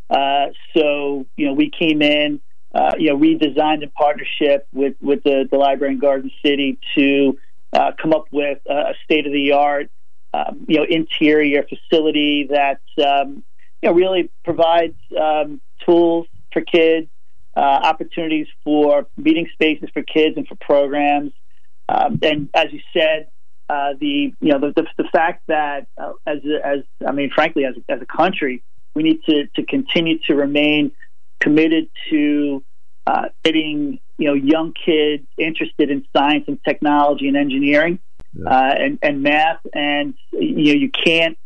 Uh, 0.10 0.48
so, 0.75 1.25
you 1.38 1.48
know, 1.48 1.54
we 1.54 1.71
came 1.71 2.01
in, 2.01 2.39
uh, 2.74 2.94
you 2.98 3.10
know, 3.10 3.18
redesigned 3.18 3.84
in 3.84 3.90
partnership 3.92 4.68
with, 4.74 4.96
with 5.02 5.24
the, 5.24 5.48
the 5.50 5.58
library 5.58 5.94
in 5.94 6.00
Garden 6.00 6.31
City 6.44 6.80
to 6.96 7.38
uh, 7.72 7.92
come 8.02 8.14
up 8.14 8.25
with 8.31 8.60
a 8.68 8.94
state 9.04 9.25
of 9.28 9.34
the 9.34 9.52
art, 9.52 9.90
um, 10.34 10.66
you 10.68 10.78
know, 10.78 10.84
interior 10.84 11.64
facility 11.64 12.48
that, 12.50 12.81
um, 13.06 13.44
you 13.81 13.90
know, 13.90 13.94
really 13.94 14.31
provides 14.44 14.96
um, 15.20 15.62
tools 15.86 16.28
for 16.52 16.62
kids, 16.62 17.08
uh, 17.56 17.60
opportunities 17.60 18.48
for 18.64 19.08
meeting 19.18 19.48
spaces 19.54 19.90
for 19.94 20.02
kids 20.02 20.38
and 20.38 20.48
for 20.48 20.56
programs. 20.56 21.31
Um, 21.90 22.20
and 22.24 22.50
as 22.56 22.72
you 22.72 22.80
said, 22.92 23.28
uh, 23.70 23.94
the 24.00 24.34
you 24.42 24.52
know 24.52 24.60
the, 24.60 24.74
the, 24.75 25.04
the 25.04 25.10
fact 25.10 25.44
that 25.48 25.88
uh, 25.98 26.12
as 26.28 26.40
as 26.64 26.80
I 27.08 27.12
mean 27.14 27.31
frankly 27.34 27.64
as 27.66 27.75
as 27.88 28.02
a 28.02 28.06
country 28.06 28.62
we 28.94 29.04
need 29.04 29.24
to, 29.24 29.48
to 29.56 29.64
continue 29.64 30.20
to 30.28 30.36
remain 30.36 30.92
committed 31.44 31.90
to 32.10 32.63
uh, 33.06 33.25
getting 33.44 34.00
you 34.18 34.28
know 34.28 34.34
young 34.34 34.74
kids 34.74 35.25
interested 35.38 35.92
in 35.92 36.06
science 36.16 36.45
and 36.48 36.60
technology 36.63 37.28
and 37.28 37.36
engineering 37.36 38.00
yeah. 38.34 38.50
uh, 38.50 38.74
and, 38.80 39.00
and 39.01 39.22
math, 39.22 39.60
and 39.74 40.13
you 40.32 40.74
know 40.74 40.79
you 40.79 40.89
can't 40.89 41.38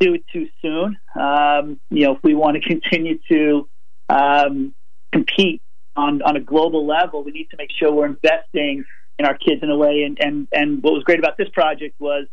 do 0.00 0.14
it 0.14 0.24
too 0.32 0.48
soon. 0.60 0.96
Um, 1.14 1.80
you 1.90 2.04
know 2.04 2.16
if 2.16 2.22
we 2.22 2.34
want 2.34 2.60
to 2.60 2.68
continue 2.68 3.18
to 3.30 3.68
um, 4.08 4.74
compete 5.12 5.62
on 5.96 6.22
on 6.22 6.36
a 6.36 6.40
global 6.40 6.86
level, 6.86 7.22
we 7.22 7.30
need 7.30 7.50
to 7.50 7.56
make 7.56 7.70
sure 7.78 7.92
we're 7.92 8.06
investing 8.06 8.84
in 9.18 9.26
our 9.26 9.36
kids 9.36 9.62
in 9.62 9.70
a 9.70 9.76
way. 9.76 10.02
And 10.02 10.18
and 10.20 10.48
and 10.52 10.82
what 10.82 10.92
was 10.92 11.04
great 11.04 11.20
about 11.20 11.36
this 11.36 11.48
project 11.50 11.94
was 12.00 12.26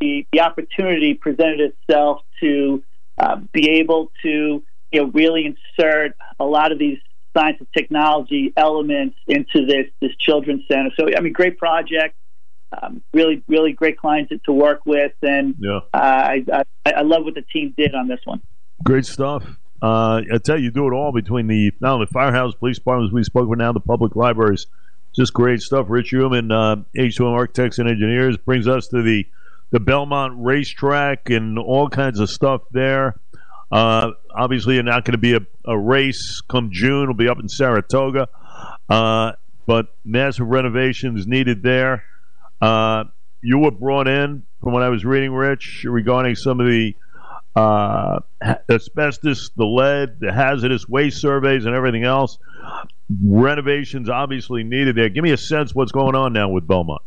the 0.00 0.26
the 0.32 0.40
opportunity 0.40 1.14
presented 1.14 1.72
itself 1.72 2.20
to 2.40 2.84
uh, 3.18 3.36
be 3.52 3.70
able 3.80 4.12
to 4.22 4.62
you 4.92 5.02
know 5.02 5.10
really 5.12 5.46
insert 5.46 6.12
a 6.40 6.44
lot 6.44 6.72
of 6.72 6.78
these 6.78 6.98
science 7.36 7.58
and 7.58 7.68
technology 7.76 8.52
elements 8.56 9.16
into 9.26 9.66
this 9.66 9.86
this 10.00 10.12
children's 10.18 10.62
center. 10.70 10.90
So 10.98 11.08
I 11.16 11.20
mean, 11.20 11.32
great 11.32 11.58
project. 11.58 12.14
Um, 12.82 13.02
really, 13.14 13.42
really 13.48 13.72
great 13.72 13.96
clients 13.96 14.30
to 14.44 14.52
work 14.52 14.84
with, 14.84 15.12
and 15.22 15.54
yeah. 15.58 15.80
uh, 15.94 15.96
I, 15.96 16.44
I, 16.52 16.92
I 16.92 17.00
love 17.00 17.24
what 17.24 17.34
the 17.34 17.40
team 17.50 17.72
did 17.78 17.94
on 17.94 18.08
this 18.08 18.20
one. 18.24 18.42
Great 18.84 19.06
stuff. 19.06 19.42
Uh, 19.80 20.20
I 20.30 20.36
tell 20.44 20.58
you, 20.58 20.64
you 20.64 20.70
do 20.70 20.86
it 20.86 20.92
all 20.92 21.10
between 21.10 21.46
the 21.46 21.72
not 21.80 21.94
only 21.94 22.06
firehouse, 22.06 22.54
police 22.54 22.76
departments 22.76 23.14
we 23.14 23.24
spoke 23.24 23.48
with 23.48 23.58
now, 23.58 23.72
the 23.72 23.80
public 23.80 24.16
libraries. 24.16 24.66
Just 25.16 25.32
great 25.32 25.62
stuff. 25.62 25.86
Rich 25.88 26.10
Humann, 26.10 26.52
uh, 26.52 26.76
H2M 26.96 27.32
Architects 27.32 27.78
and 27.78 27.88
Engineers, 27.88 28.36
brings 28.36 28.68
us 28.68 28.88
to 28.88 29.02
the 29.02 29.26
the 29.70 29.80
Belmont 29.80 30.34
racetrack 30.38 31.28
and 31.30 31.58
all 31.58 31.88
kinds 31.88 32.20
of 32.20 32.30
stuff 32.30 32.62
there. 32.70 33.20
Uh, 33.70 34.12
obviously, 34.34 34.74
you're 34.74 34.82
not 34.82 35.04
going 35.04 35.12
to 35.12 35.18
be 35.18 35.34
a, 35.34 35.40
a, 35.66 35.78
race 35.78 36.40
come 36.48 36.70
June. 36.72 37.02
It'll 37.02 37.14
be 37.14 37.28
up 37.28 37.38
in 37.38 37.48
Saratoga. 37.48 38.28
Uh, 38.88 39.32
but 39.66 39.94
massive 40.04 40.46
renovations 40.46 41.26
needed 41.26 41.62
there. 41.62 42.04
Uh, 42.60 43.04
you 43.42 43.58
were 43.58 43.70
brought 43.70 44.08
in, 44.08 44.44
from 44.62 44.72
what 44.72 44.82
I 44.82 44.88
was 44.88 45.04
reading, 45.04 45.32
Rich, 45.32 45.84
regarding 45.84 46.34
some 46.34 46.60
of 46.60 46.66
the 46.66 46.94
uh, 47.54 48.20
asbestos, 48.70 49.50
the 49.56 49.66
lead, 49.66 50.20
the 50.20 50.32
hazardous 50.32 50.88
waste 50.88 51.20
surveys, 51.20 51.66
and 51.66 51.74
everything 51.74 52.04
else. 52.04 52.38
Renovations 53.22 54.08
obviously 54.08 54.64
needed 54.64 54.96
there. 54.96 55.08
Give 55.08 55.24
me 55.24 55.32
a 55.32 55.36
sense 55.36 55.74
what's 55.74 55.92
going 55.92 56.14
on 56.14 56.32
now 56.32 56.48
with 56.48 56.66
Belmont. 56.66 57.02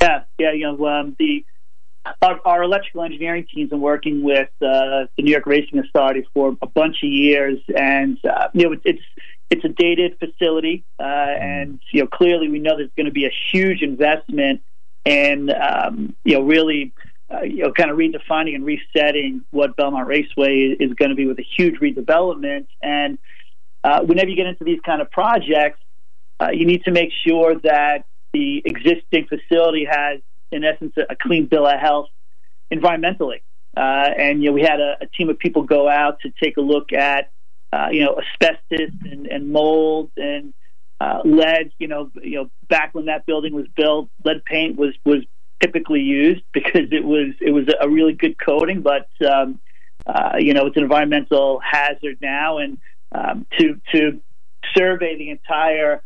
Yeah, 0.00 0.24
yeah, 0.38 0.52
you 0.52 0.62
know, 0.62 0.86
um, 0.86 1.16
the 1.18 1.44
our, 2.22 2.40
our, 2.44 2.62
electrical 2.62 3.02
engineering 3.02 3.46
team's 3.52 3.70
been 3.70 3.80
working 3.80 4.22
with 4.22 4.48
uh, 4.62 5.06
the 5.16 5.22
New 5.22 5.30
York 5.30 5.46
Racing 5.46 5.78
Authority 5.78 6.26
for 6.34 6.56
a 6.62 6.66
bunch 6.66 6.98
of 7.02 7.10
years, 7.10 7.58
and 7.76 8.18
uh, 8.24 8.48
you 8.52 8.68
know, 8.68 8.76
it's 8.84 9.02
it's 9.50 9.64
a 9.64 9.68
dated 9.68 10.18
facility, 10.18 10.84
uh, 10.98 11.02
and 11.02 11.80
you 11.92 12.02
know 12.02 12.06
clearly 12.06 12.48
we 12.48 12.58
know 12.58 12.76
there's 12.76 12.90
going 12.96 13.06
to 13.06 13.12
be 13.12 13.26
a 13.26 13.32
huge 13.50 13.82
investment 13.82 14.62
in 15.04 15.50
um, 15.50 16.14
you 16.24 16.34
know 16.34 16.42
really 16.42 16.92
uh, 17.32 17.42
you 17.42 17.64
know 17.64 17.72
kind 17.72 17.90
of 17.90 17.96
redefining 17.96 18.54
and 18.54 18.64
resetting 18.64 19.42
what 19.50 19.76
Belmont 19.76 20.06
Raceway 20.06 20.76
is 20.78 20.94
going 20.94 21.10
to 21.10 21.16
be 21.16 21.26
with 21.26 21.38
a 21.38 21.46
huge 21.56 21.80
redevelopment. 21.80 22.66
And 22.82 23.18
uh, 23.82 24.02
whenever 24.02 24.28
you 24.28 24.36
get 24.36 24.46
into 24.46 24.64
these 24.64 24.80
kind 24.84 25.00
of 25.00 25.10
projects, 25.10 25.80
uh, 26.40 26.50
you 26.52 26.66
need 26.66 26.84
to 26.84 26.90
make 26.90 27.10
sure 27.26 27.56
that 27.60 28.04
the 28.32 28.62
existing 28.64 29.26
facility 29.26 29.86
has, 29.90 30.20
in 30.52 30.64
essence, 30.64 30.92
a, 30.96 31.12
a 31.12 31.16
clean 31.16 31.46
bill 31.46 31.66
of 31.66 31.78
health 31.78 32.08
environmentally. 32.72 33.42
Uh, 33.76 34.10
and 34.18 34.42
you 34.42 34.48
know 34.48 34.52
we 34.52 34.62
had 34.62 34.80
a, 34.80 34.96
a 35.00 35.06
team 35.06 35.28
of 35.28 35.38
people 35.38 35.62
go 35.62 35.88
out 35.88 36.20
to 36.20 36.30
take 36.42 36.56
a 36.56 36.60
look 36.60 36.92
at 36.92 37.30
uh, 37.72 37.88
you 37.90 38.04
know, 38.04 38.20
asbestos 38.20 38.90
and, 39.04 39.26
and 39.26 39.50
mold 39.50 40.10
and 40.16 40.52
uh, 41.00 41.20
lead. 41.24 41.72
You 41.78 41.88
know, 41.88 42.10
you 42.22 42.36
know, 42.36 42.50
back 42.68 42.94
when 42.94 43.06
that 43.06 43.26
building 43.26 43.54
was 43.54 43.66
built, 43.76 44.10
lead 44.24 44.44
paint 44.44 44.76
was 44.76 44.94
was 45.04 45.20
typically 45.60 46.00
used 46.00 46.42
because 46.52 46.88
it 46.90 47.04
was 47.04 47.34
it 47.40 47.50
was 47.50 47.66
a 47.80 47.88
really 47.88 48.12
good 48.12 48.36
coating, 48.38 48.82
but 48.82 49.08
um, 49.28 49.60
uh, 50.06 50.36
you 50.38 50.54
know, 50.54 50.66
it's 50.66 50.76
an 50.76 50.82
environmental 50.82 51.60
hazard 51.60 52.18
now, 52.20 52.58
and 52.58 52.78
um, 53.12 53.46
to 53.58 53.80
to 53.92 54.20
survey 54.76 55.16
the 55.16 55.30
entire 55.30 56.02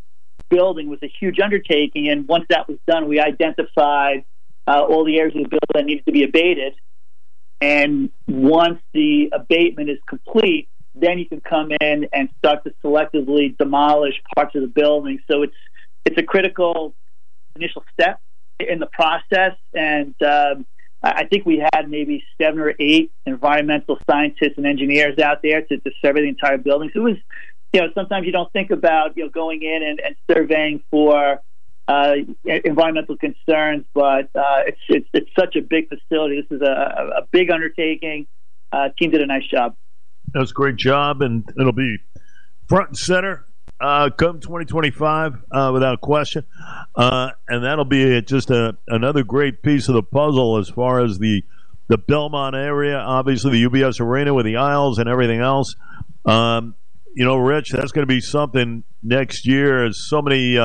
building 0.51 0.89
was 0.89 0.99
a 1.03 1.09
huge 1.09 1.41
undertaking. 1.41 2.09
And 2.09 2.29
once 2.29 2.45
that 2.51 2.69
was 2.69 2.79
done, 2.87 3.09
we 3.09 3.21
identified 3.21 4.25
uh, 4.67 4.83
all 4.83 5.05
the 5.05 5.19
areas 5.19 5.35
of 5.37 5.43
the 5.45 5.49
building 5.49 5.69
that 5.75 5.85
needed 5.85 6.07
to 6.07 6.13
be 6.13 6.25
abated. 6.25 6.75
And 7.61 8.11
once 8.27 8.81
the 8.93 9.31
abatement 9.33 9.91
is 9.91 9.99
complete, 10.09 10.69
then 10.95 11.19
you 11.19 11.27
can 11.27 11.41
come 11.41 11.71
in 11.81 12.09
and 12.13 12.29
start 12.39 12.65
to 12.65 12.75
selectively 12.85 13.57
demolish 13.57 14.15
parts 14.35 14.55
of 14.55 14.63
the 14.63 14.69
building. 14.69 15.19
So 15.31 15.43
it's 15.43 15.55
it's 16.05 16.19
a 16.19 16.23
critical 16.23 16.95
initial 17.57 17.83
step 17.93 18.21
in 18.61 18.79
the 18.79 18.87
process, 18.87 19.57
and 19.73 20.15
um, 20.23 20.67
I 21.03 21.25
think 21.25 21.45
we 21.45 21.59
had 21.73 21.91
maybe 21.91 22.23
seven 22.41 22.61
or 22.61 22.75
eight 22.79 23.13
environmental 23.27 23.99
scientists 24.09 24.55
and 24.57 24.67
engineers 24.67 25.19
out 25.19 25.43
there 25.43 25.63
to, 25.63 25.79
to 25.79 25.91
survey 26.03 26.23
the 26.23 26.29
entire 26.29 26.59
building. 26.59 26.91
So 26.95 27.01
it 27.01 27.11
was, 27.11 27.17
you 27.73 27.81
know, 27.81 27.89
sometimes 27.95 28.27
you 28.27 28.33
don't 28.33 28.53
think 28.53 28.71
about 28.71 29.17
you 29.17 29.25
know 29.25 29.31
going 29.31 29.63
in 29.63 29.83
and, 29.83 30.01
and 30.01 30.17
surveying 30.31 30.83
for 30.91 31.41
uh, 31.87 32.15
environmental 32.45 33.17
concerns, 33.17 33.85
but 33.95 34.31
uh, 34.35 34.63
it's, 34.67 34.81
it's 34.89 35.09
it's 35.13 35.31
such 35.39 35.57
a 35.57 35.61
big 35.61 35.89
facility. 35.89 36.41
This 36.41 36.57
is 36.59 36.63
a, 36.63 37.23
a 37.23 37.27
big 37.31 37.51
undertaking. 37.51 38.27
Uh, 38.73 38.89
team 38.99 39.11
did 39.11 39.21
a 39.21 39.27
nice 39.27 39.47
job 39.47 39.77
does 40.35 40.51
a 40.51 40.55
great 40.55 40.77
job, 40.77 41.23
and 41.23 41.49
it'll 41.59 41.73
be 41.73 41.99
front 42.69 42.89
and 42.89 42.99
center 42.99 43.47
uh, 43.81 44.11
come 44.11 44.41
2025 44.41 45.35
uh, 45.51 45.71
without 45.73 46.01
question. 46.01 46.45
Uh, 46.95 47.31
and 47.49 47.65
that'll 47.65 47.85
be 47.85 48.21
just 48.23 48.51
a, 48.51 48.77
another 48.89 49.23
great 49.23 49.63
piece 49.63 49.89
of 49.89 49.95
the 49.95 50.03
puzzle 50.03 50.59
as 50.59 50.69
far 50.69 51.03
as 51.03 51.19
the 51.19 51.43
the 51.87 51.99
Belmont 51.99 52.57
area, 52.57 52.97
obviously 52.97 53.51
the 53.51 53.69
UBS 53.69 54.01
Arena 54.01 54.33
with 54.33 54.47
the 54.47 54.57
Isles 54.57 54.99
and 54.99 55.07
everything 55.07 55.41
else. 55.41 55.77
Um, 56.25 56.77
you 57.15 57.27
know, 57.27 57.37
Rich, 57.37 57.73
that's 57.73 57.93
going 57.93 58.09
to 58.09 58.13
be 58.13 58.23
something 58.23 58.85
next 59.03 59.47
year. 59.47 59.85
As 59.85 60.03
so 60.09 60.23
many 60.23 60.57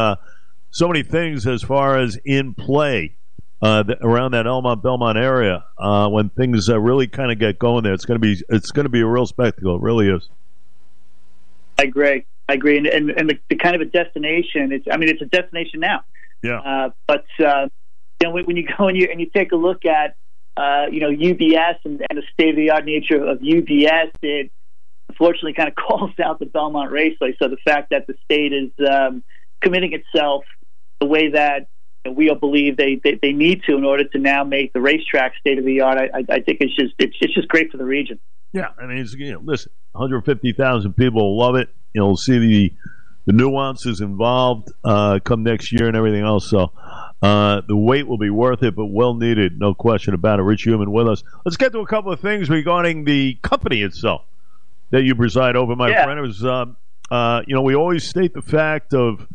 so 0.72 0.88
many 0.88 1.04
things 1.04 1.48
as 1.48 1.64
far 1.64 1.98
as 1.98 2.18
in 2.26 2.54
play 2.54 3.16
uh, 3.62 3.84
around 4.02 4.32
that 4.32 4.46
Elmont 4.46 4.82
Belmont 4.82 5.18
area 5.18 5.66
uh, 5.78 6.08
when 6.08 6.30
things 6.30 6.70
uh, 6.70 6.80
really 6.80 7.08
kind 7.08 7.32
of 7.32 7.40
get 7.40 7.60
going 7.60 7.84
there. 7.84 7.94
It's 7.94 8.06
going 8.06 8.20
to 8.20 8.26
be 8.26 8.42
it's 8.50 8.72
going 8.72 8.86
to 8.86 8.90
be 8.90 9.02
a 9.02 9.06
real 9.06 9.26
spectacle. 9.26 9.76
It 9.76 9.82
really 9.82 10.10
is. 10.10 10.30
I 11.78 11.84
agree. 11.84 12.26
I 12.48 12.54
agree, 12.54 12.78
and 12.78 12.88
and, 12.88 13.10
and 13.12 13.30
the, 13.30 13.40
the, 13.50 13.56
kind 13.56 13.76
of 13.76 13.82
a 13.82 13.86
destination. 13.86 14.72
It's 14.72 14.86
I 14.92 14.98
mean 14.98 15.10
it's 15.10 15.22
a 15.22 15.26
destination 15.26 15.80
now. 15.82 16.04
Yeah. 16.42 16.60
Uh, 16.60 16.90
but 17.08 17.26
uh, 17.44 17.68
you 18.22 18.28
know 18.28 18.32
when, 18.32 18.46
when, 18.46 18.58
you 18.58 18.68
go 18.78 18.88
and 18.88 18.98
you 18.98 19.08
and 19.12 19.20
you 19.20 19.30
take 19.34 19.52
a 19.52 19.56
look 19.56 19.86
at 19.86 20.16
uh, 20.56 20.86
you 20.92 21.00
know 21.00 21.10
UBS 21.10 21.76
and, 21.84 22.02
and 22.10 22.18
the 22.18 22.24
state 22.34 22.50
of 22.50 22.56
the 22.56 22.70
art 22.72 22.86
nature 22.86 23.24
of 23.24 23.40
UBS, 23.40 24.12
it 24.22 24.52
unfortunately 25.10 25.54
kind 25.54 25.68
of 25.68 25.76
calls 25.88 26.12
out 26.24 26.40
the 26.40 26.46
Belmont 26.46 26.92
Raceway. 26.92 27.36
So 27.42 27.50
the 27.50 27.58
fact 27.66 27.90
that 27.92 28.08
the 28.08 28.16
state 28.24 28.54
is 28.54 28.72
um, 28.90 29.22
committing 29.62 29.94
itself 29.94 30.46
the 31.00 31.08
way 31.08 31.30
that 31.32 31.68
we 32.10 32.30
all 32.30 32.36
believe 32.36 32.78
they, 32.78 33.00
they, 33.04 33.20
they 33.22 33.32
need 33.32 33.64
to 33.64 33.76
in 33.76 33.84
order 33.84 34.04
to 34.04 34.20
now 34.20 34.44
make 34.44 34.74
the 34.74 34.82
racetrack 34.82 35.34
state 35.40 35.58
of 35.58 35.66
the 35.66 35.82
art. 35.82 35.98
I, 35.98 36.20
I 36.30 36.40
think 36.42 36.60
it's 36.62 36.76
just 36.76 36.94
it's, 36.98 37.16
it's 37.22 37.34
just 37.34 37.48
great 37.48 37.72
for 37.72 37.78
the 37.78 37.86
region. 37.86 38.20
Yeah, 38.54 38.70
I 38.82 38.88
mean, 38.88 38.98
it's, 38.98 39.14
you 39.14 39.34
know, 39.34 39.42
listen, 39.44 39.72
150,000 39.92 40.94
people 40.94 41.22
will 41.22 41.38
love 41.38 41.56
it. 41.56 41.70
You 41.94 42.02
know, 42.02 42.16
see 42.16 42.40
the 42.40 42.74
the 43.26 43.34
nuances 43.34 44.02
involved 44.02 44.72
uh, 44.84 45.20
come 45.24 45.44
next 45.44 45.72
year 45.72 45.88
and 45.88 45.96
everything 45.96 46.24
else. 46.24 46.50
So 46.50 46.72
uh, 47.22 47.62
the 47.68 47.76
wait 47.76 48.08
will 48.08 48.18
be 48.18 48.30
worth 48.30 48.64
it, 48.64 48.76
but 48.76 48.88
well 48.88 49.14
needed, 49.14 49.60
no 49.60 49.74
question 49.76 50.14
about 50.14 50.40
it. 50.40 50.44
Rich 50.44 50.64
Humann 50.64 50.92
with 50.92 51.08
us. 51.08 51.24
Let's 51.46 51.58
get 51.58 51.72
to 51.74 51.80
a 51.80 51.86
couple 51.86 52.12
of 52.12 52.20
things 52.22 52.50
regarding 52.50 53.04
the 53.06 53.38
company 53.44 53.84
itself 53.84 54.24
that 54.92 55.04
you 55.04 55.14
preside 55.14 55.56
over, 55.56 55.76
my 55.76 55.90
yeah. 55.90 56.06
friend. 56.06 56.18
It 56.18 56.24
was, 56.24 56.44
uh, 56.44 56.66
uh, 57.12 57.42
you 57.46 57.54
know, 57.54 57.62
we 57.62 57.76
always 57.76 58.08
state 58.08 58.34
the 58.34 58.42
fact 58.42 58.94
of 58.94 59.28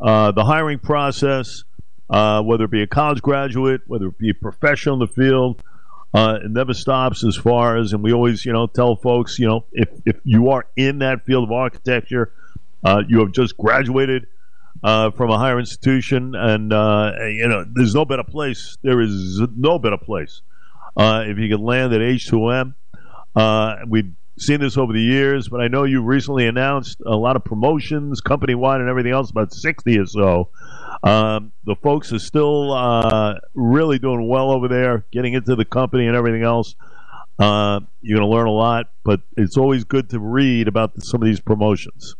uh, 0.00 0.32
the 0.32 0.44
hiring 0.44 0.78
process 0.78 1.64
uh, 2.08 2.42
whether 2.42 2.64
it 2.64 2.70
be 2.70 2.82
a 2.82 2.86
college 2.86 3.20
graduate, 3.20 3.82
whether 3.86 4.06
it 4.06 4.18
be 4.18 4.30
a 4.30 4.34
professional 4.34 4.94
in 4.94 5.00
the 5.00 5.06
field. 5.08 5.62
Uh, 6.14 6.38
it 6.42 6.50
never 6.50 6.72
stops 6.72 7.24
as 7.24 7.36
far 7.36 7.76
as, 7.76 7.92
and 7.92 8.02
we 8.02 8.12
always, 8.12 8.44
you 8.44 8.52
know, 8.52 8.66
tell 8.66 8.96
folks, 8.96 9.38
you 9.38 9.46
know, 9.46 9.64
if, 9.72 9.88
if 10.06 10.16
you 10.24 10.50
are 10.50 10.66
in 10.76 11.00
that 11.00 11.24
field 11.26 11.44
of 11.44 11.52
architecture, 11.52 12.32
uh, 12.84 13.02
you 13.08 13.18
have 13.20 13.32
just 13.32 13.56
graduated 13.58 14.26
uh, 14.82 15.10
from 15.10 15.30
a 15.30 15.38
higher 15.38 15.58
institution, 15.58 16.34
and, 16.34 16.70
you 16.70 17.48
know, 17.48 17.64
there's 17.74 17.94
no 17.94 18.04
better 18.04 18.22
place. 18.22 18.78
There 18.82 19.00
is 19.00 19.42
no 19.56 19.78
better 19.78 19.98
place. 19.98 20.42
If 20.96 21.38
you 21.38 21.48
can 21.48 21.62
land 21.62 21.92
at 21.92 22.00
H2M, 22.00 22.74
we've 23.88 24.14
seen 24.38 24.60
this 24.60 24.76
over 24.76 24.92
the 24.92 25.00
years, 25.00 25.48
but 25.48 25.60
I 25.60 25.68
know 25.68 25.84
you 25.84 26.02
recently 26.02 26.46
announced 26.46 27.00
a 27.06 27.16
lot 27.16 27.36
of 27.36 27.44
promotions 27.44 28.20
company 28.20 28.54
wide 28.54 28.80
and 28.80 28.88
everything 28.88 29.12
else, 29.12 29.30
about 29.30 29.52
60 29.52 29.98
or 29.98 30.06
so. 30.06 30.50
Um, 31.02 31.52
the 31.64 31.76
folks 31.76 32.12
are 32.12 32.18
still 32.18 32.72
uh, 32.72 33.34
really 33.54 33.98
doing 33.98 34.28
well 34.28 34.50
over 34.50 34.68
there, 34.68 35.04
getting 35.12 35.34
into 35.34 35.56
the 35.56 35.64
company 35.64 36.06
and 36.06 36.16
everything 36.16 36.42
else. 36.42 36.74
Uh, 37.38 37.80
you're 38.00 38.18
going 38.18 38.28
to 38.28 38.34
learn 38.34 38.46
a 38.46 38.52
lot, 38.52 38.90
but 39.04 39.20
it's 39.36 39.56
always 39.56 39.84
good 39.84 40.10
to 40.10 40.18
read 40.18 40.68
about 40.68 41.02
some 41.02 41.22
of 41.22 41.26
these 41.26 41.40
promotions. 41.40 42.16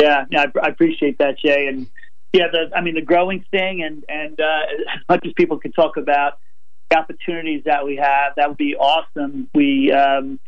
Yeah, 0.00 0.24
I, 0.34 0.46
I 0.62 0.68
appreciate 0.68 1.18
that, 1.18 1.38
Jay. 1.38 1.66
And 1.66 1.86
yeah, 2.32 2.46
the, 2.50 2.74
I 2.74 2.80
mean, 2.80 2.94
the 2.94 3.02
growing 3.02 3.44
thing, 3.50 3.82
and 3.82 4.04
and 4.08 4.40
uh, 4.40 4.60
as 4.94 5.00
much 5.08 5.26
as 5.26 5.32
people 5.34 5.58
can 5.58 5.70
talk 5.72 5.96
about 5.96 6.38
opportunities 6.94 7.62
that 7.64 7.84
we 7.84 7.96
have, 7.96 8.34
that 8.36 8.48
would 8.48 8.58
be 8.58 8.76
awesome. 8.76 9.48
We 9.54 9.92
um, 9.92 10.38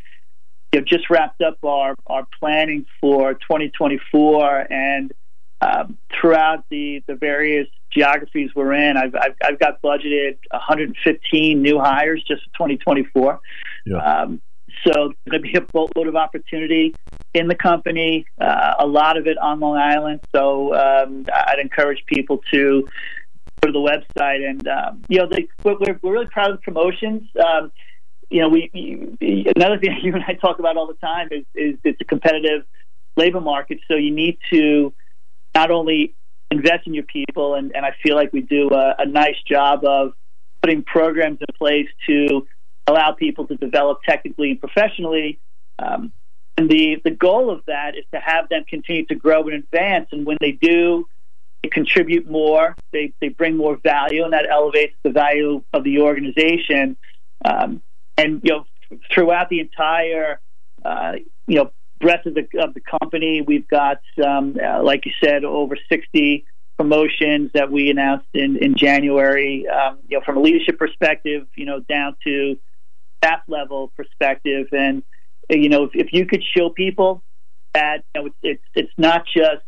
you 0.73 0.81
know, 0.81 0.87
just 0.87 1.11
wrapped 1.11 1.43
up 1.43 1.59
our 1.65 1.95
our 2.07 2.27
planning 2.41 2.87
for 3.01 3.35
2024, 3.35 4.73
and 4.73 5.13
um, 5.61 5.99
throughout 6.21 6.65
the, 6.71 7.03
the 7.07 7.15
various 7.15 7.69
geographies 7.91 8.51
we're 8.55 8.75
in, 8.75 8.97
I've, 8.97 9.15
I've, 9.15 9.35
I've, 9.43 9.59
got 9.59 9.81
budgeted 9.81 10.37
115 10.51 11.63
new 11.63 11.79
hires 11.79 12.23
just 12.27 12.43
for 12.43 12.69
2024. 12.69 13.41
Yeah. 13.87 13.97
Um, 13.97 14.43
so 14.85 14.93
there's 14.93 15.41
going 15.41 15.43
to 15.43 15.53
be 15.53 15.55
a 15.55 15.61
boatload 15.61 16.09
of 16.09 16.17
opportunity 16.17 16.95
in 17.33 17.49
the 17.49 17.55
company, 17.55 18.27
uh, 18.41 18.75
a 18.79 18.87
lot 18.87 19.17
of 19.17 19.27
it 19.27 19.39
on 19.39 19.61
Long 19.61 19.77
Island. 19.77 20.21
So 20.35 20.75
um, 20.75 21.27
I'd 21.33 21.59
encourage 21.61 22.05
people 22.07 22.41
to 22.53 22.87
to 23.63 23.73
the 23.73 23.79
website. 23.79 24.49
And, 24.49 24.67
um, 24.69 25.05
you 25.09 25.19
know, 25.19 25.29
they, 25.29 25.49
we're, 25.63 25.77
we're 26.03 26.13
really 26.13 26.27
proud 26.27 26.51
of 26.51 26.57
the 26.59 26.63
promotions. 26.63 27.23
Um, 27.39 27.73
you 28.31 28.41
know, 28.41 28.49
we, 28.49 28.71
another 29.57 29.79
thing 29.79 29.99
you 30.03 30.15
and 30.15 30.25
I 30.27 30.35
talk 30.35 30.59
about 30.59 30.77
all 30.77 30.87
the 30.87 30.95
time 30.95 31.29
is, 31.31 31.45
is 31.55 31.79
it's 31.85 32.01
a 32.01 32.05
competitive 32.05 32.65
labor 33.17 33.41
market. 33.41 33.79
So 33.89 33.97
you 33.97 34.11
need 34.11 34.39
to 34.53 34.93
not 35.55 35.71
only 35.71 36.15
invest 36.51 36.87
in 36.87 36.95
your 36.95 37.05
people, 37.05 37.55
and, 37.55 37.75
and 37.75 37.85
I 37.85 37.95
feel 38.03 38.17
like 38.17 38.33
we 38.33 38.41
do 38.41 38.71
a, 38.71 38.95
a 38.99 39.07
nice 39.07 39.37
job 39.47 39.85
of 39.85 40.13
putting 40.63 40.83
programs 40.83 41.39
in 41.41 41.47
place 41.57 41.89
to 42.07 42.47
allow 42.87 43.13
people 43.13 43.47
to 43.47 43.57
develop 43.57 43.99
technically 44.07 44.53
and 44.53 44.61
professionally. 44.61 45.39
Um, 45.79 46.13
and 46.57 46.71
the, 46.71 47.01
the 47.03 47.11
goal 47.11 47.51
of 47.51 47.63
that 47.67 47.97
is 47.97 48.05
to 48.13 48.21
have 48.21 48.49
them 48.49 48.65
continue 48.69 49.05
to 49.07 49.15
grow 49.15 49.43
and 49.43 49.55
advance. 49.55 50.09
And 50.13 50.25
when 50.25 50.39
they 50.41 50.53
do, 50.53 51.09
contribute 51.69 52.31
more, 52.31 52.75
they, 52.93 53.13
they 53.21 53.29
bring 53.29 53.57
more 53.57 53.77
value, 53.77 54.25
and 54.25 54.33
that 54.33 54.47
elevates 54.51 54.95
the 55.03 55.11
value 55.11 55.63
of 55.73 55.85
the 55.85 56.01
organization. 56.01 56.97
Um, 57.45 57.83
and, 58.17 58.41
you 58.45 58.53
know, 58.53 58.67
throughout 59.13 59.49
the 59.49 59.61
entire, 59.61 60.41
uh, 60.85 61.15
you 61.47 61.57
know, 61.57 61.71
breadth 62.01 62.27
of 62.27 62.35
the 62.35 62.47
of 62.59 62.75
the 62.75 62.81
company. 62.81 63.41
We've 63.41 63.67
got, 63.67 64.01
um, 64.25 64.57
uh, 64.63 64.83
like 64.83 65.07
you 65.07 65.13
said, 65.23 65.45
over 65.45 65.77
60 65.89 66.45
promotions 66.77 67.51
that 67.55 67.71
we 67.71 67.91
announced 67.91 68.29
in 68.35 68.57
in 68.59 68.77
January. 68.77 69.67
Um, 69.69 69.99
you 70.09 70.19
know, 70.19 70.25
from 70.25 70.37
a 70.37 70.41
leadership 70.41 70.79
perspective, 70.79 71.47
you 71.57 71.65
know, 71.65 71.81
down 71.81 72.17
to 72.25 72.59
staff 73.19 73.41
level 73.49 73.91
perspective, 73.97 74.69
and 74.73 75.03
you 75.49 75.69
know, 75.69 75.85
if, 75.85 75.91
if 75.95 76.13
you 76.13 76.27
could 76.27 76.43
show 76.57 76.69
people 76.69 77.23
that 77.73 78.05
you 78.15 78.21
know, 78.21 78.27
it's, 78.27 78.37
it's, 78.43 78.63
it's 78.75 78.93
not 78.99 79.25
just 79.27 79.65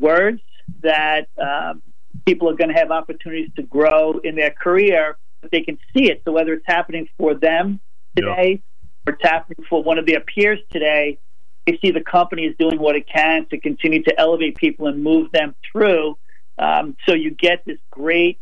words 0.00 0.40
that 0.82 1.28
um, 1.40 1.82
people 2.24 2.48
are 2.48 2.54
going 2.54 2.70
to 2.70 2.74
have 2.74 2.90
opportunities 2.90 3.50
to 3.56 3.62
grow 3.62 4.18
in 4.18 4.36
their 4.36 4.50
career, 4.50 5.16
but 5.40 5.50
they 5.50 5.62
can 5.62 5.78
see 5.94 6.10
it. 6.10 6.22
So 6.24 6.32
whether 6.32 6.52
it's 6.52 6.66
happening 6.66 7.08
for 7.18 7.34
them 7.34 7.80
today 8.16 8.62
yeah. 8.62 9.12
or 9.12 9.14
it's 9.14 9.22
happening 9.22 9.64
for 9.68 9.82
one 9.82 9.98
of 9.98 10.06
their 10.06 10.20
peers 10.20 10.58
today, 10.70 11.18
they 11.66 11.78
see 11.82 11.90
the 11.90 12.00
company 12.00 12.44
is 12.44 12.54
doing 12.58 12.78
what 12.78 12.96
it 12.96 13.06
can 13.12 13.46
to 13.50 13.58
continue 13.58 14.02
to 14.04 14.18
elevate 14.18 14.56
people 14.56 14.86
and 14.86 15.02
move 15.02 15.32
them 15.32 15.54
through. 15.70 16.16
Um, 16.58 16.96
so 17.06 17.14
you 17.14 17.32
get 17.32 17.64
this 17.66 17.78
great 17.90 18.40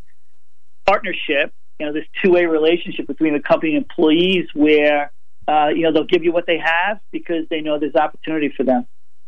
partnership, 0.86 1.52
you 1.80 1.86
know, 1.86 1.92
this 1.92 2.04
two-way 2.22 2.46
relationship 2.46 3.06
between 3.06 3.32
the 3.32 3.40
company 3.40 3.74
and 3.74 3.84
employees 3.84 4.46
where, 4.54 5.10
uh, 5.48 5.68
you 5.74 5.82
know, 5.82 5.92
they'll 5.92 6.04
give 6.04 6.22
you 6.22 6.32
what 6.32 6.46
they 6.46 6.58
have 6.58 7.00
because 7.10 7.48
they 7.50 7.60
know 7.60 7.78
there's 7.78 7.94
opportunity 7.94 8.52
for 8.56 8.62
them. 8.62 8.86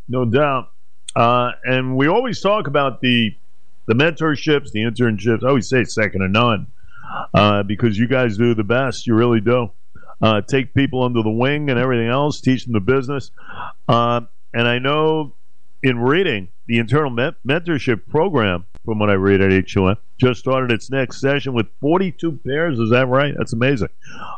No 0.08 0.24
doubt. 0.24 0.70
Uh, 1.16 1.52
and 1.64 1.96
we 1.96 2.06
always 2.08 2.40
talk 2.40 2.66
about 2.66 3.00
the 3.00 3.34
the 3.86 3.94
mentorships, 3.94 4.72
the 4.72 4.80
internships. 4.80 5.42
I 5.42 5.48
always 5.48 5.68
say 5.68 5.84
second 5.84 6.20
to 6.20 6.28
none 6.28 6.66
uh, 7.32 7.62
because 7.62 7.98
you 7.98 8.06
guys 8.06 8.36
do 8.36 8.54
the 8.54 8.64
best. 8.64 9.06
You 9.06 9.14
really 9.14 9.40
do. 9.40 9.70
Uh, 10.20 10.40
take 10.40 10.74
people 10.74 11.02
under 11.02 11.22
the 11.22 11.30
wing 11.30 11.70
and 11.70 11.78
everything 11.78 12.08
else, 12.08 12.40
teach 12.40 12.64
them 12.64 12.72
the 12.72 12.80
business. 12.80 13.30
Uh, 13.88 14.22
and 14.52 14.66
I 14.66 14.78
know 14.78 15.34
in 15.82 15.98
reading, 15.98 16.48
the 16.66 16.78
internal 16.78 17.10
mentorship 17.46 18.08
program, 18.08 18.66
from 18.84 18.98
what 18.98 19.10
I 19.10 19.14
read 19.14 19.40
at 19.40 19.70
HUM, 19.70 19.96
just 20.18 20.40
started 20.40 20.72
its 20.72 20.90
next 20.90 21.20
session 21.20 21.52
with 21.52 21.66
42 21.80 22.40
pairs. 22.44 22.78
Is 22.78 22.90
that 22.90 23.06
right? 23.06 23.34
That's 23.36 23.52
amazing. 23.52 23.88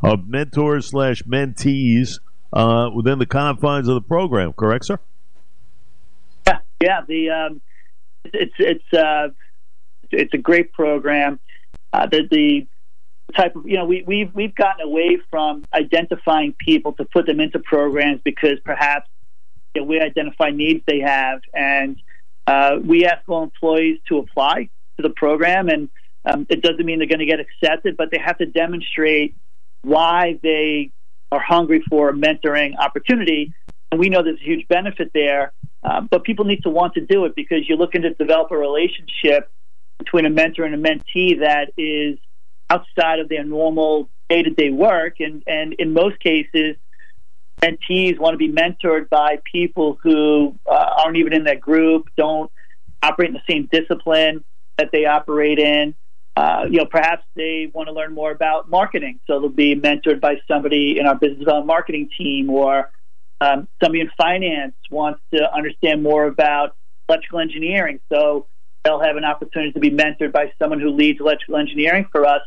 Of 0.03 0.29
mentors 0.29 0.87
slash 0.87 1.23
mentees 1.23 2.19
uh, 2.53 2.91
within 2.95 3.19
the 3.19 3.27
confines 3.27 3.89
of 3.89 3.95
the 3.95 4.01
program. 4.03 4.53
Correct, 4.53 4.85
sir? 4.85 4.99
Yeah. 6.81 7.01
The 7.07 7.31
um, 7.31 7.61
it's 8.25 8.55
it's 8.59 8.93
uh, 8.93 9.29
it's 10.11 10.35
a 10.35 10.39
great 10.39 10.73
program. 10.73 11.41
Uh, 11.93 12.07
the, 12.07 12.29
the 12.31 12.67
type 13.37 13.57
of 13.57 13.67
you 13.69 13.77
know 13.77 13.85
we 13.85 14.03
we've 14.07 14.35
we've 14.35 14.55
gotten 14.55 14.87
away 14.87 15.19
from 15.31 15.65
identifying 15.75 16.55
people 16.59 16.93
to 16.95 17.05
put 17.05 17.27
them 17.27 17.41
into 17.41 17.59
programs 17.59 18.21
because 18.25 18.59
perhaps 18.65 19.09
you 19.75 19.83
know, 19.83 19.87
we 19.87 20.01
identify 20.01 20.51
needs 20.51 20.83
they 20.87 21.01
have 21.01 21.41
and 21.55 22.01
uh, 22.47 22.77
we 22.83 23.05
ask 23.05 23.23
all 23.29 23.43
employees 23.43 23.99
to 24.09 24.19
apply 24.19 24.69
to 24.97 25.03
the 25.03 25.11
program 25.11 25.69
and 25.69 25.91
um, 26.25 26.47
it 26.49 26.63
doesn't 26.63 26.85
mean 26.85 26.99
they're 26.99 27.09
going 27.09 27.19
to 27.19 27.27
get 27.27 27.41
accepted 27.41 27.97
but 27.97 28.11
they 28.11 28.19
have 28.19 28.39
to 28.39 28.47
demonstrate 28.47 29.37
why 29.83 30.39
they 30.43 30.91
are 31.31 31.41
hungry 31.41 31.83
for 31.89 32.09
a 32.09 32.13
mentoring 32.15 32.77
opportunity 32.79 33.53
and 33.93 34.01
we 34.01 34.09
know 34.09 34.23
there's 34.23 34.41
a 34.41 34.45
huge 34.45 34.67
benefit 34.69 35.11
there 35.13 35.53
uh, 35.83 36.01
but 36.01 36.25
people 36.25 36.45
need 36.45 36.63
to 36.63 36.71
want 36.71 36.95
to 36.95 37.01
do 37.01 37.25
it 37.25 37.35
because 37.35 37.69
you're 37.69 37.79
looking 37.79 38.03
to 38.03 38.15
develop 38.15 38.51
a 38.51 38.57
relationship 38.57 39.51
between 39.99 40.27
a 40.27 40.31
mentor 40.31 40.65
and 40.65 40.75
a 40.75 40.79
mentee 40.79 41.41
that 41.41 41.73
is 41.77 42.19
outside 42.71 43.21
of 43.21 43.29
their 43.29 43.45
normal 43.45 44.09
day 44.29 44.43
to 44.43 44.51
day 44.51 44.71
work. 44.71 45.21
And, 45.21 45.43
and 45.47 45.75
in 45.75 45.93
most 45.93 46.19
cases, 46.21 46.77
mentees 47.63 48.19
want 48.19 48.35
to 48.35 48.39
be 48.39 48.51
mentored 48.51 49.09
by 49.09 49.39
people 49.51 49.99
who 50.03 50.55
uh, 50.71 50.95
aren't 51.05 51.17
even 51.17 51.33
in 51.33 51.45
that 51.45 51.61
group, 51.61 52.09
don't 52.17 52.51
operate 53.03 53.29
in 53.29 53.35
the 53.35 53.53
same 53.53 53.69
discipline 53.71 54.45
that 54.77 54.91
they 54.93 55.07
operate 55.07 55.59
in. 55.59 55.95
Uh, 56.37 56.67
you 56.71 56.79
know, 56.79 56.87
perhaps 56.87 57.25
they 57.35 57.69
want 57.73 57.89
to 57.89 57.93
learn 57.93 58.15
more 58.15 58.31
about 58.31 58.71
marketing, 58.71 59.19
so 59.27 59.41
they'll 59.41 59.49
be 59.49 59.75
mentored 59.75 60.21
by 60.21 60.37
somebody 60.47 60.99
in 60.99 61.07
our 61.07 61.17
business 61.17 61.41
development 61.41 61.67
marketing 61.67 62.09
team, 62.17 62.49
or 62.49 62.91
um, 63.41 63.69
somebody 63.83 64.01
in 64.01 64.11
finance 64.17 64.75
wants 64.91 65.21
to 65.33 65.53
understand 65.55 66.03
more 66.03 66.27
about 66.27 66.77
electrical 67.09 67.41
engineering, 67.41 68.01
so 68.13 68.47
they'll 68.85 69.01
have 69.01 69.17
an 69.17 69.25
opportunity 69.25 69.73
to 69.73 69.81
be 69.81 69.91
mentored 69.91 70.33
by 70.33 70.53
someone 70.59 70.81
who 70.81 70.91
leads 70.91 71.21
electrical 71.21 71.57
engineering 71.57 72.07
for 72.11 72.27
us. 72.27 72.43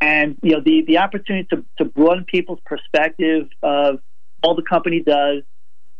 And 0.00 0.36
you 0.42 0.52
know 0.52 0.60
the 0.60 0.82
the 0.86 0.98
opportunity 0.98 1.46
to, 1.50 1.64
to 1.78 1.84
broaden 1.84 2.24
people's 2.24 2.58
perspective 2.66 3.48
of 3.62 4.00
all 4.42 4.54
the 4.54 4.62
company 4.62 5.00
does 5.00 5.42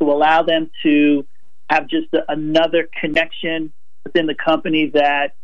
to 0.01 0.11
allow 0.11 0.43
them 0.43 0.71
to 0.83 1.25
have 1.71 1.89
just 1.89 2.13
a, 2.13 2.21
another 2.29 2.89
connection 3.01 3.73
within 4.05 4.27
the 4.27 4.35
company 4.35 4.91
that 4.93 5.37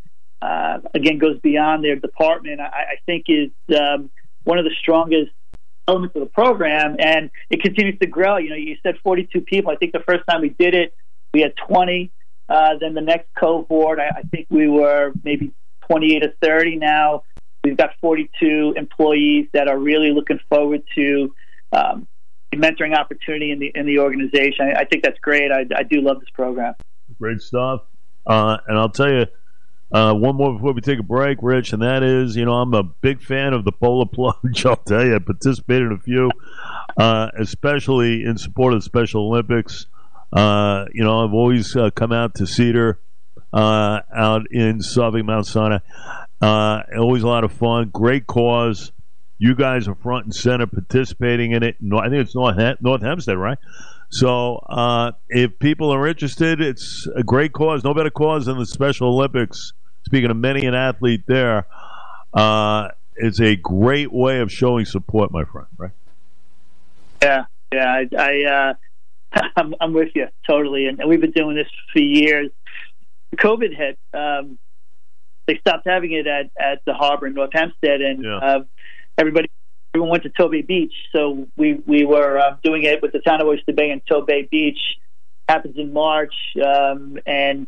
uh, 0.42 0.78
again 0.92 1.18
goes 1.18 1.38
beyond 1.40 1.84
their 1.84 1.94
department 1.94 2.60
I, 2.60 2.64
I 2.64 2.96
think 3.06 3.26
is 3.28 3.50
um, 3.78 4.10
one 4.42 4.58
of 4.58 4.64
the 4.64 4.74
strongest 4.80 5.30
elements 5.88 6.14
of 6.14 6.20
the 6.20 6.26
program 6.26 6.96
and 6.98 7.30
it 7.50 7.62
continues 7.62 7.98
to 7.98 8.06
grow 8.06 8.36
you 8.36 8.50
know 8.50 8.56
you 8.56 8.76
said 8.82 8.96
42 9.02 9.40
people 9.40 9.72
I 9.72 9.76
think 9.76 9.92
the 9.92 10.04
first 10.06 10.22
time 10.28 10.42
we 10.42 10.50
did 10.50 10.74
it 10.74 10.94
we 11.34 11.40
had 11.40 11.54
20 11.66 12.12
uh, 12.48 12.74
then 12.80 12.94
the 12.94 13.00
next 13.00 13.28
cohort 13.38 13.98
I, 13.98 14.08
I 14.18 14.22
think 14.30 14.46
we 14.50 14.68
were 14.68 15.12
maybe 15.24 15.52
28 15.88 16.24
or 16.24 16.32
30 16.40 16.76
now 16.76 17.22
We've 17.64 17.76
got 17.76 17.90
42 18.00 18.74
employees 18.76 19.48
that 19.52 19.68
are 19.68 19.78
really 19.78 20.12
looking 20.12 20.38
forward 20.48 20.82
to 20.94 21.34
um, 21.72 22.06
mentoring 22.54 22.96
opportunity 22.96 23.50
in 23.50 23.58
the 23.58 23.72
in 23.74 23.84
the 23.84 23.98
organization. 23.98 24.72
I, 24.74 24.80
I 24.80 24.84
think 24.84 25.02
that's 25.02 25.18
great. 25.18 25.50
I, 25.50 25.66
I, 25.76 25.82
do 25.82 26.00
love 26.00 26.20
this 26.20 26.30
program. 26.30 26.74
Great 27.20 27.42
stuff. 27.42 27.82
Uh, 28.26 28.58
and 28.66 28.78
I'll 28.78 28.88
tell 28.88 29.10
you 29.12 29.26
uh, 29.90 30.12
one 30.14 30.36
more 30.36 30.52
before 30.52 30.72
we 30.72 30.80
take 30.80 30.98
a 30.98 31.02
break, 31.02 31.38
Rich, 31.40 31.72
and 31.72 31.82
that 31.82 32.02
is, 32.02 32.36
you 32.36 32.44
know, 32.44 32.54
I'm 32.54 32.74
a 32.74 32.82
big 32.82 33.22
fan 33.22 33.54
of 33.54 33.64
the 33.64 33.72
Polar 33.72 34.06
Plunge. 34.12 34.66
I'll 34.66 34.76
tell 34.76 35.04
you, 35.04 35.14
I 35.14 35.18
participated 35.18 35.86
in 35.86 35.92
a 35.92 35.98
few, 35.98 36.30
uh, 36.96 37.28
especially 37.38 38.24
in 38.24 38.36
support 38.36 38.74
of 38.74 38.80
the 38.80 38.84
Special 38.84 39.26
Olympics. 39.28 39.86
Uh, 40.32 40.84
you 40.92 41.02
know, 41.02 41.24
I've 41.24 41.32
always 41.32 41.74
uh, 41.74 41.90
come 41.90 42.12
out 42.12 42.34
to 42.34 42.46
Cedar 42.46 42.98
uh, 43.52 44.00
out 44.14 44.50
in 44.50 44.82
Southern 44.82 45.26
Mount 45.26 45.46
Sinai. 45.46 45.78
Uh, 46.40 46.82
always 46.98 47.22
a 47.22 47.26
lot 47.26 47.44
of 47.44 47.52
fun. 47.52 47.88
Great 47.88 48.26
cause. 48.26 48.92
You 49.38 49.54
guys 49.54 49.88
are 49.88 49.94
front 49.94 50.24
and 50.26 50.34
center 50.34 50.66
participating 50.66 51.52
in 51.52 51.62
it. 51.62 51.76
I 51.80 52.08
think 52.08 52.24
it's 52.24 52.34
North, 52.34 52.56
North 52.80 53.02
Hempstead, 53.02 53.38
right? 53.38 53.58
So 54.10 54.56
uh, 54.56 55.12
if 55.28 55.58
people 55.58 55.90
are 55.92 56.06
interested, 56.06 56.60
it's 56.60 57.06
a 57.14 57.22
great 57.22 57.52
cause. 57.52 57.84
No 57.84 57.92
better 57.92 58.10
cause 58.10 58.46
than 58.46 58.58
the 58.58 58.66
Special 58.66 59.08
Olympics. 59.08 59.72
Speaking 60.06 60.30
of 60.30 60.36
many 60.36 60.64
an 60.64 60.74
athlete 60.74 61.24
there, 61.26 61.66
uh, 62.32 62.88
it's 63.16 63.40
a 63.40 63.56
great 63.56 64.12
way 64.12 64.40
of 64.40 64.50
showing 64.50 64.86
support, 64.86 65.30
my 65.30 65.44
friend. 65.44 65.66
Right? 65.76 65.90
Yeah, 67.22 67.44
yeah. 67.72 67.84
I, 67.84 68.08
I 68.16 68.44
uh, 68.44 69.40
I'm, 69.56 69.74
I'm, 69.80 69.92
with 69.92 70.10
you 70.14 70.28
totally, 70.46 70.86
and 70.86 71.00
we've 71.06 71.20
been 71.20 71.32
doing 71.32 71.56
this 71.56 71.68
for 71.92 72.00
years. 72.00 72.50
COVID 73.36 73.76
hit. 73.76 73.98
Um, 74.14 74.58
they 75.46 75.58
stopped 75.58 75.86
having 75.86 76.12
it 76.12 76.26
at 76.26 76.50
at 76.58 76.84
the 76.86 76.94
harbor 76.94 77.26
in 77.26 77.34
North 77.34 77.50
Hempstead, 77.52 78.00
and 78.00 78.24
yeah. 78.24 78.38
uh, 78.38 78.60
everybody 79.18 79.48
everyone 79.94 80.10
went 80.10 80.22
to 80.24 80.30
Tobay 80.30 80.66
Beach. 80.66 80.92
So 81.12 81.46
we 81.56 81.74
we 81.86 82.04
were 82.04 82.38
uh, 82.38 82.56
doing 82.62 82.84
it 82.84 83.02
with 83.02 83.12
the 83.12 83.20
town 83.20 83.40
of 83.40 83.46
Oyster 83.46 83.72
Bay 83.72 83.90
and 83.90 84.04
Tobay 84.06 84.48
Beach. 84.50 84.78
Happens 85.48 85.78
in 85.78 85.94
March, 85.94 86.34
um, 86.62 87.18
and 87.26 87.66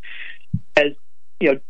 as 0.77 0.93
you 1.41 1.53
know, 1.53 1.61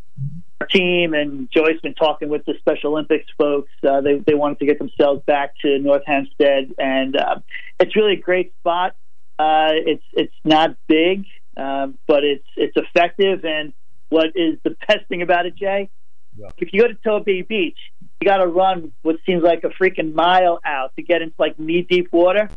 our 0.60 0.66
team 0.66 1.14
and 1.14 1.48
Joyce 1.52 1.80
been 1.82 1.94
talking 1.94 2.28
with 2.28 2.44
the 2.46 2.54
Special 2.58 2.92
Olympics 2.92 3.26
folks. 3.38 3.70
Uh, 3.88 4.00
they 4.00 4.18
they 4.18 4.34
wanted 4.34 4.58
to 4.58 4.66
get 4.66 4.78
themselves 4.78 5.22
back 5.24 5.54
to 5.62 5.78
North 5.78 6.02
Hempstead, 6.06 6.74
and 6.78 7.16
uh, 7.16 7.36
it's 7.78 7.94
really 7.94 8.14
a 8.14 8.20
great 8.20 8.52
spot. 8.58 8.96
Uh, 9.38 9.70
it's 9.72 10.04
it's 10.12 10.34
not 10.44 10.76
big, 10.88 11.24
um, 11.56 11.96
but 12.08 12.24
it's 12.24 12.46
it's 12.56 12.76
effective. 12.76 13.44
And 13.44 13.72
what 14.08 14.32
is 14.34 14.58
the 14.64 14.76
best 14.88 15.06
thing 15.08 15.22
about 15.22 15.46
it, 15.46 15.54
Jay? 15.54 15.88
Yeah. 16.36 16.48
If 16.58 16.72
you 16.72 16.82
go 16.82 16.88
to 16.88 16.94
Tobay 16.94 17.46
Beach, 17.46 17.78
you 18.20 18.28
got 18.28 18.38
to 18.38 18.46
run 18.46 18.92
what 19.02 19.16
seems 19.24 19.42
like 19.42 19.64
a 19.64 19.68
freaking 19.68 20.14
mile 20.14 20.60
out 20.64 20.94
to 20.96 21.02
get 21.02 21.22
into 21.22 21.34
like 21.38 21.58
knee 21.58 21.86
deep 21.88 22.12
water. 22.12 22.50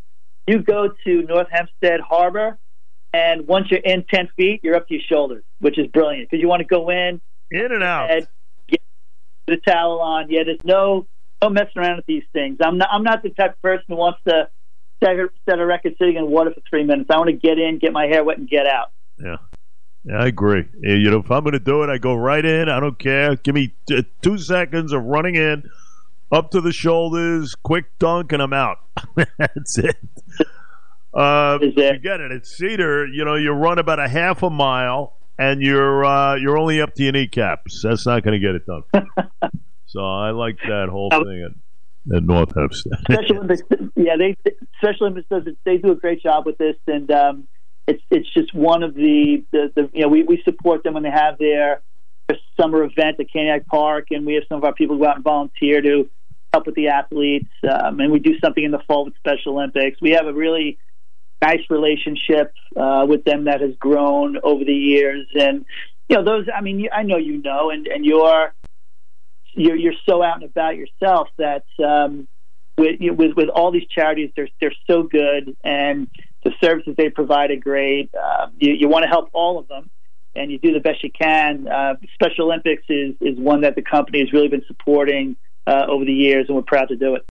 You 0.46 0.58
go 0.58 0.90
to 1.04 1.22
North 1.22 1.48
Hempstead 1.50 2.00
Harbor, 2.00 2.58
and 3.14 3.46
once 3.46 3.70
you're 3.70 3.80
in 3.80 4.04
10 4.12 4.28
feet, 4.36 4.60
you're 4.62 4.76
up 4.76 4.86
to 4.88 4.94
your 4.94 5.02
shoulders, 5.08 5.42
which 5.60 5.78
is 5.78 5.86
brilliant 5.86 6.28
because 6.30 6.42
you 6.42 6.48
want 6.48 6.60
to 6.60 6.66
go 6.66 6.90
in, 6.90 7.20
in 7.50 7.72
and 7.72 7.82
out, 7.82 8.10
and 8.10 8.26
get 8.68 8.80
the 9.46 9.56
towel 9.56 10.00
on. 10.00 10.26
Yeah, 10.28 10.44
there's 10.44 10.58
no 10.64 11.06
no 11.42 11.48
messing 11.48 11.76
around 11.76 11.96
with 11.96 12.06
these 12.06 12.24
things. 12.32 12.58
I'm 12.62 12.76
not 12.76 12.88
I'm 12.92 13.02
not 13.02 13.22
the 13.22 13.30
type 13.30 13.52
of 13.52 13.62
person 13.62 13.84
who 13.88 13.96
wants 13.96 14.20
to 14.28 14.48
set 15.02 15.16
a, 15.16 15.28
set 15.48 15.58
a 15.58 15.64
record 15.64 15.94
sitting 15.98 16.16
in 16.16 16.26
water 16.30 16.52
for 16.52 16.60
three 16.68 16.84
minutes. 16.84 17.08
I 17.10 17.16
want 17.16 17.30
to 17.30 17.36
get 17.36 17.58
in, 17.58 17.78
get 17.78 17.92
my 17.92 18.06
hair 18.06 18.22
wet, 18.22 18.36
and 18.38 18.48
get 18.48 18.66
out. 18.66 18.90
Yeah. 19.18 19.36
I 20.12 20.26
agree. 20.26 20.66
You 20.80 21.10
know, 21.10 21.20
if 21.20 21.30
I'm 21.30 21.44
going 21.44 21.52
to 21.52 21.58
do 21.58 21.82
it, 21.82 21.88
I 21.88 21.98
go 21.98 22.14
right 22.14 22.44
in. 22.44 22.68
I 22.68 22.78
don't 22.78 22.98
care. 22.98 23.36
Give 23.36 23.54
me 23.54 23.74
t- 23.88 24.04
two 24.20 24.36
seconds 24.36 24.92
of 24.92 25.02
running 25.04 25.34
in, 25.34 25.68
up 26.30 26.50
to 26.50 26.60
the 26.60 26.72
shoulders, 26.72 27.54
quick 27.54 27.86
dunk, 27.98 28.32
and 28.32 28.42
I'm 28.42 28.52
out. 28.52 28.78
That's 29.38 29.78
it. 29.78 29.96
Uh, 31.14 31.58
you 31.62 31.72
get 31.72 32.20
it. 32.20 32.32
It's 32.32 32.56
Cedar. 32.56 33.06
You 33.06 33.24
know, 33.24 33.36
you 33.36 33.52
run 33.52 33.78
about 33.78 33.98
a 33.98 34.08
half 34.08 34.42
a 34.42 34.50
mile, 34.50 35.14
and 35.38 35.62
you're 35.62 36.04
uh, 36.04 36.34
you're 36.34 36.58
only 36.58 36.80
up 36.80 36.94
to 36.94 37.02
your 37.02 37.12
kneecaps. 37.12 37.82
That's 37.82 38.04
not 38.04 38.24
going 38.24 38.38
to 38.38 38.46
get 38.46 38.56
it 38.56 38.66
done. 38.66 38.82
so 39.86 40.00
I 40.00 40.30
like 40.30 40.58
that 40.68 40.88
whole 40.90 41.10
thing 41.10 41.48
at, 41.50 42.16
at 42.16 42.22
North 42.24 42.54
Hempstead. 42.54 42.98
Special 43.10 43.36
Olympics, 43.36 43.62
yeah, 43.94 44.16
they 44.18 44.36
Special 44.78 45.06
Olympics 45.06 45.28
does 45.30 45.46
it. 45.46 45.56
They 45.64 45.78
do 45.78 45.92
a 45.92 45.96
great 45.96 46.22
job 46.22 46.46
with 46.46 46.58
this, 46.58 46.76
and 46.88 47.10
um, 47.10 47.48
it's 47.86 48.02
it's 48.10 48.32
just 48.32 48.54
one 48.54 48.82
of 48.82 48.94
the, 48.94 49.44
the, 49.52 49.72
the 49.74 49.90
you 49.92 50.02
know 50.02 50.08
we, 50.08 50.22
we 50.22 50.42
support 50.44 50.82
them 50.82 50.94
when 50.94 51.02
they 51.02 51.10
have 51.10 51.38
their, 51.38 51.82
their 52.28 52.38
summer 52.58 52.82
event 52.82 53.20
at 53.20 53.26
Caniac 53.34 53.66
Park, 53.66 54.08
and 54.10 54.24
we 54.24 54.34
have 54.34 54.44
some 54.48 54.58
of 54.58 54.64
our 54.64 54.72
people 54.72 54.98
go 54.98 55.06
out 55.06 55.16
and 55.16 55.24
volunteer 55.24 55.82
to 55.82 56.08
help 56.52 56.66
with 56.66 56.74
the 56.74 56.88
athletes, 56.88 57.50
um, 57.68 58.00
and 58.00 58.12
we 58.12 58.18
do 58.18 58.38
something 58.38 58.64
in 58.64 58.70
the 58.70 58.78
fall 58.86 59.04
with 59.04 59.14
Special 59.16 59.54
Olympics. 59.54 60.00
We 60.00 60.12
have 60.12 60.26
a 60.26 60.32
really 60.32 60.78
nice 61.42 61.60
relationship 61.68 62.54
uh, 62.76 63.04
with 63.08 63.24
them 63.24 63.44
that 63.44 63.60
has 63.60 63.74
grown 63.78 64.38
over 64.42 64.64
the 64.64 64.74
years, 64.74 65.26
and 65.34 65.66
you 66.08 66.16
know 66.16 66.24
those. 66.24 66.46
I 66.54 66.60
mean, 66.60 66.88
I 66.92 67.02
know 67.02 67.16
you 67.16 67.42
know, 67.42 67.70
and 67.70 67.86
and 67.86 68.04
you're 68.04 68.54
you're, 69.52 69.76
you're 69.76 69.94
so 70.08 70.22
out 70.22 70.36
and 70.36 70.44
about 70.44 70.76
yourself 70.76 71.28
that 71.38 71.64
um, 71.84 72.26
with, 72.76 72.96
with 73.00 73.36
with 73.36 73.48
all 73.48 73.70
these 73.70 73.86
charities, 73.88 74.30
they're 74.36 74.48
they're 74.60 74.74
so 74.86 75.02
good, 75.02 75.56
and 75.62 76.08
the 76.44 76.52
services 76.62 76.94
they 76.96 77.10
provide 77.10 77.50
are 77.50 77.56
great. 77.56 78.10
Uh, 78.14 78.48
you, 78.58 78.72
you 78.74 78.88
want 78.88 79.02
to 79.02 79.08
help 79.08 79.30
all 79.32 79.58
of 79.58 79.66
them, 79.68 79.90
and 80.34 80.50
you 80.52 80.58
do 80.58 80.72
the 80.72 80.80
best 80.80 81.02
you 81.02 81.10
can. 81.10 81.66
Uh, 81.66 81.94
Special 82.14 82.46
Olympics 82.46 82.84
is 82.88 83.14
is 83.20 83.38
one 83.38 83.62
that 83.62 83.74
the 83.74 83.82
company 83.82 84.20
has 84.20 84.32
really 84.32 84.48
been 84.48 84.64
supporting 84.66 85.36
uh, 85.66 85.86
over 85.88 86.04
the 86.04 86.12
years, 86.12 86.46
and 86.48 86.56
we're 86.56 86.62
proud 86.62 86.88
to 86.88 86.96
do 86.96 87.14
it. 87.14 87.22